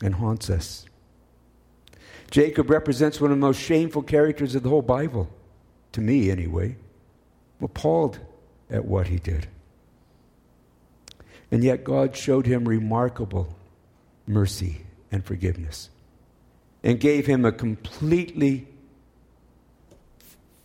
and 0.01 0.15
haunts 0.15 0.49
us. 0.49 0.85
Jacob 2.31 2.69
represents 2.69 3.19
one 3.19 3.31
of 3.31 3.37
the 3.37 3.41
most 3.41 3.59
shameful 3.59 4.03
characters 4.03 4.55
of 4.55 4.63
the 4.63 4.69
whole 4.69 4.81
Bible, 4.81 5.29
to 5.91 6.01
me 6.01 6.29
anyway. 6.29 6.75
I'm 7.59 7.65
appalled 7.65 8.19
at 8.69 8.85
what 8.85 9.07
he 9.07 9.17
did. 9.17 9.47
And 11.51 11.63
yet 11.63 11.83
God 11.83 12.15
showed 12.15 12.45
him 12.45 12.67
remarkable 12.67 13.55
mercy 14.27 14.81
and 15.11 15.25
forgiveness 15.25 15.89
and 16.83 16.99
gave 16.99 17.25
him 17.25 17.43
a 17.43 17.51
completely 17.51 18.67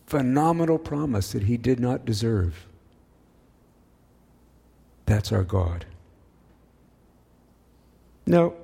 phenomenal 0.07 0.79
promise 0.79 1.33
that 1.33 1.45
he 1.45 1.57
did 1.57 1.81
not 1.81 2.05
deserve. 2.05 2.67
That's 5.07 5.33
our 5.33 5.43
God. 5.43 5.85
Now, 8.27 8.55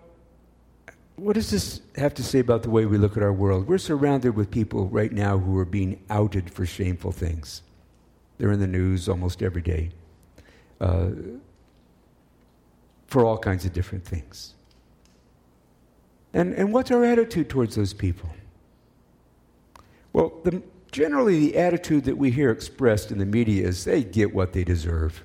what 1.16 1.34
does 1.34 1.50
this 1.50 1.82
have 1.96 2.14
to 2.14 2.22
say 2.22 2.38
about 2.38 2.62
the 2.62 2.70
way 2.70 2.86
we 2.86 2.96
look 2.96 3.16
at 3.16 3.22
our 3.22 3.32
world? 3.32 3.68
We're 3.68 3.78
surrounded 3.78 4.34
with 4.34 4.50
people 4.50 4.88
right 4.88 5.12
now 5.12 5.38
who 5.38 5.58
are 5.58 5.66
being 5.66 6.02
outed 6.08 6.50
for 6.50 6.64
shameful 6.64 7.12
things. 7.12 7.62
They're 8.38 8.52
in 8.52 8.60
the 8.60 8.66
news 8.66 9.06
almost 9.06 9.42
every 9.42 9.60
day 9.60 9.90
uh, 10.80 11.10
for 13.06 13.24
all 13.24 13.36
kinds 13.36 13.66
of 13.66 13.74
different 13.74 14.04
things. 14.04 14.54
And, 16.32 16.54
and 16.54 16.72
what's 16.72 16.90
our 16.90 17.04
attitude 17.04 17.50
towards 17.50 17.76
those 17.76 17.92
people? 17.92 18.30
Well, 20.14 20.32
the, 20.42 20.62
generally, 20.90 21.38
the 21.38 21.58
attitude 21.58 22.04
that 22.04 22.16
we 22.16 22.30
hear 22.30 22.50
expressed 22.50 23.10
in 23.10 23.18
the 23.18 23.26
media 23.26 23.66
is 23.66 23.84
they 23.84 24.02
get 24.02 24.34
what 24.34 24.54
they 24.54 24.64
deserve. 24.64 25.22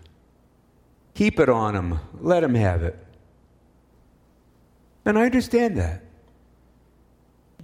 Keep 1.15 1.39
it 1.39 1.49
on 1.49 1.73
them, 1.73 1.99
let 2.19 2.41
them 2.41 2.53
have 2.55 2.83
it. 2.83 2.97
And 5.05 5.17
I 5.17 5.25
understand 5.25 5.77
that. 5.77 6.03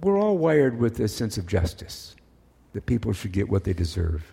We're 0.02 0.18
all 0.18 0.38
wired 0.38 0.78
with 0.78 0.98
a 1.00 1.06
sense 1.06 1.36
of 1.38 1.46
justice, 1.46 2.16
that 2.72 2.86
people 2.86 3.12
should 3.12 3.30
get 3.32 3.48
what 3.48 3.64
they 3.64 3.72
deserve. 3.72 4.24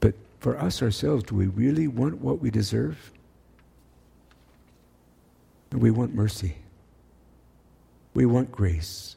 But 0.00 0.14
for 0.40 0.58
us 0.58 0.82
ourselves, 0.82 1.24
do 1.24 1.36
we 1.36 1.46
really 1.46 1.86
want 1.86 2.20
what 2.20 2.40
we 2.40 2.50
deserve? 2.50 3.12
We 5.72 5.90
want 5.90 6.14
mercy. 6.14 6.56
We 8.14 8.26
want 8.26 8.50
grace. 8.50 9.16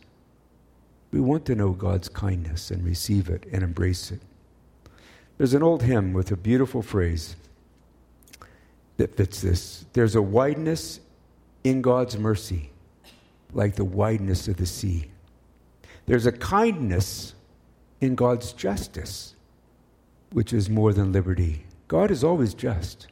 We 1.12 1.20
want 1.20 1.46
to 1.46 1.56
know 1.56 1.72
God's 1.72 2.08
kindness 2.08 2.72
and 2.72 2.84
receive 2.84 3.30
it 3.30 3.46
and 3.52 3.64
embrace 3.64 4.12
it. 4.12 4.22
There's 5.42 5.56
an 5.56 5.64
old 5.64 5.82
hymn 5.82 6.14
with 6.14 6.30
a 6.30 6.38
beautiful 6.38 6.84
phrase 6.84 7.36
that 8.98 9.18
fits 9.18 9.42
this. 9.42 9.86
There's 9.94 10.14
a 10.14 10.22
wideness 10.22 11.00
in 11.64 11.82
God's 11.82 12.16
mercy, 12.16 12.70
like 13.52 13.74
the 13.74 13.84
wideness 13.84 14.48
of 14.48 14.58
the 14.58 14.68
sea. 14.68 15.10
There's 16.06 16.28
a 16.28 16.32
kindness 16.32 17.34
in 18.02 18.14
God's 18.14 18.54
justice, 18.54 19.34
which 20.32 20.54
is 20.54 20.70
more 20.70 20.94
than 20.94 21.12
liberty. 21.12 21.66
God 21.88 22.12
is 22.12 22.24
always 22.24 22.54
just, 22.54 23.08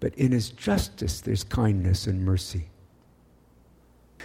but 0.00 0.14
in 0.16 0.30
his 0.30 0.50
justice, 0.50 1.22
there's 1.22 1.42
kindness 1.42 2.06
and 2.06 2.22
mercy. 2.22 2.66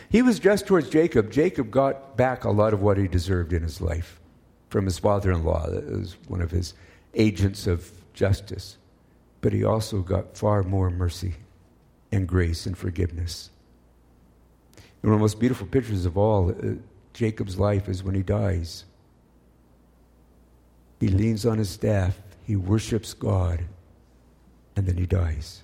He 0.09 0.21
was 0.21 0.38
just 0.38 0.67
towards 0.67 0.89
Jacob. 0.89 1.31
Jacob 1.31 1.71
got 1.71 2.17
back 2.17 2.43
a 2.43 2.51
lot 2.51 2.73
of 2.73 2.81
what 2.81 2.97
he 2.97 3.07
deserved 3.07 3.53
in 3.53 3.63
his 3.63 3.79
life 3.79 4.18
from 4.69 4.86
his 4.86 4.99
father 4.99 5.32
in 5.32 5.43
law. 5.43 5.67
That 5.69 5.86
was 5.89 6.15
one 6.27 6.41
of 6.41 6.51
his 6.51 6.73
agents 7.13 7.67
of 7.67 7.91
justice 8.13 8.77
but 9.41 9.53
he 9.53 9.63
also 9.63 10.01
got 10.01 10.38
far 10.38 10.63
more 10.63 10.89
mercy 10.89 11.36
and 12.12 12.27
grace 12.27 12.65
and 12.65 12.77
forgiveness. 12.77 13.49
And 15.01 15.12
one 15.12 15.13
of 15.13 15.19
the 15.19 15.23
most 15.23 15.39
beautiful 15.39 15.67
pictures 15.67 16.05
of 16.05 16.17
all, 16.17 16.49
uh, 16.49 16.73
Jacob's 17.13 17.58
life 17.58 17.88
is 17.88 18.03
when 18.03 18.15
he 18.15 18.23
dies. 18.23 18.86
He 20.99 21.08
leans 21.08 21.45
on 21.45 21.58
his 21.58 21.69
staff, 21.69 22.19
he 22.45 22.55
worships 22.55 23.13
God, 23.13 23.63
and 24.75 24.86
then 24.86 24.97
he 24.97 25.05
dies. 25.05 25.63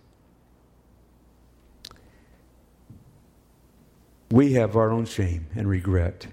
We 4.31 4.53
have 4.53 4.75
our 4.75 4.91
own 4.91 5.05
shame 5.05 5.47
and 5.55 5.67
regret, 5.69 6.27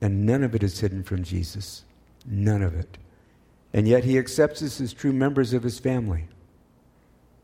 and 0.00 0.24
none 0.24 0.42
of 0.42 0.54
it 0.54 0.62
is 0.62 0.80
hidden 0.80 1.02
from 1.02 1.22
Jesus. 1.22 1.84
None 2.26 2.62
of 2.62 2.74
it. 2.74 2.98
And 3.72 3.86
yet 3.86 4.04
he 4.04 4.18
accepts 4.18 4.62
us 4.62 4.80
as 4.80 4.92
true 4.92 5.12
members 5.12 5.52
of 5.52 5.62
his 5.62 5.78
family. 5.78 6.28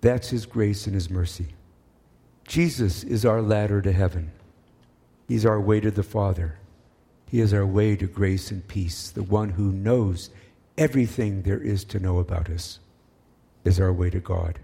That's 0.00 0.28
His 0.28 0.46
grace 0.46 0.86
and 0.86 0.94
His 0.94 1.10
mercy. 1.10 1.48
Jesus 2.46 3.02
is 3.02 3.24
our 3.24 3.42
ladder 3.42 3.82
to 3.82 3.92
heaven. 3.92 4.30
He's 5.26 5.44
our 5.44 5.60
way 5.60 5.80
to 5.80 5.90
the 5.90 6.02
Father. 6.02 6.58
He 7.28 7.40
is 7.40 7.52
our 7.52 7.66
way 7.66 7.96
to 7.96 8.06
grace 8.06 8.50
and 8.50 8.66
peace. 8.68 9.10
The 9.10 9.24
one 9.24 9.50
who 9.50 9.72
knows 9.72 10.30
everything 10.78 11.42
there 11.42 11.60
is 11.60 11.82
to 11.86 11.98
know 11.98 12.18
about 12.18 12.48
us 12.48 12.78
is 13.64 13.80
our 13.80 13.92
way 13.92 14.10
to 14.10 14.20
God. 14.20 14.60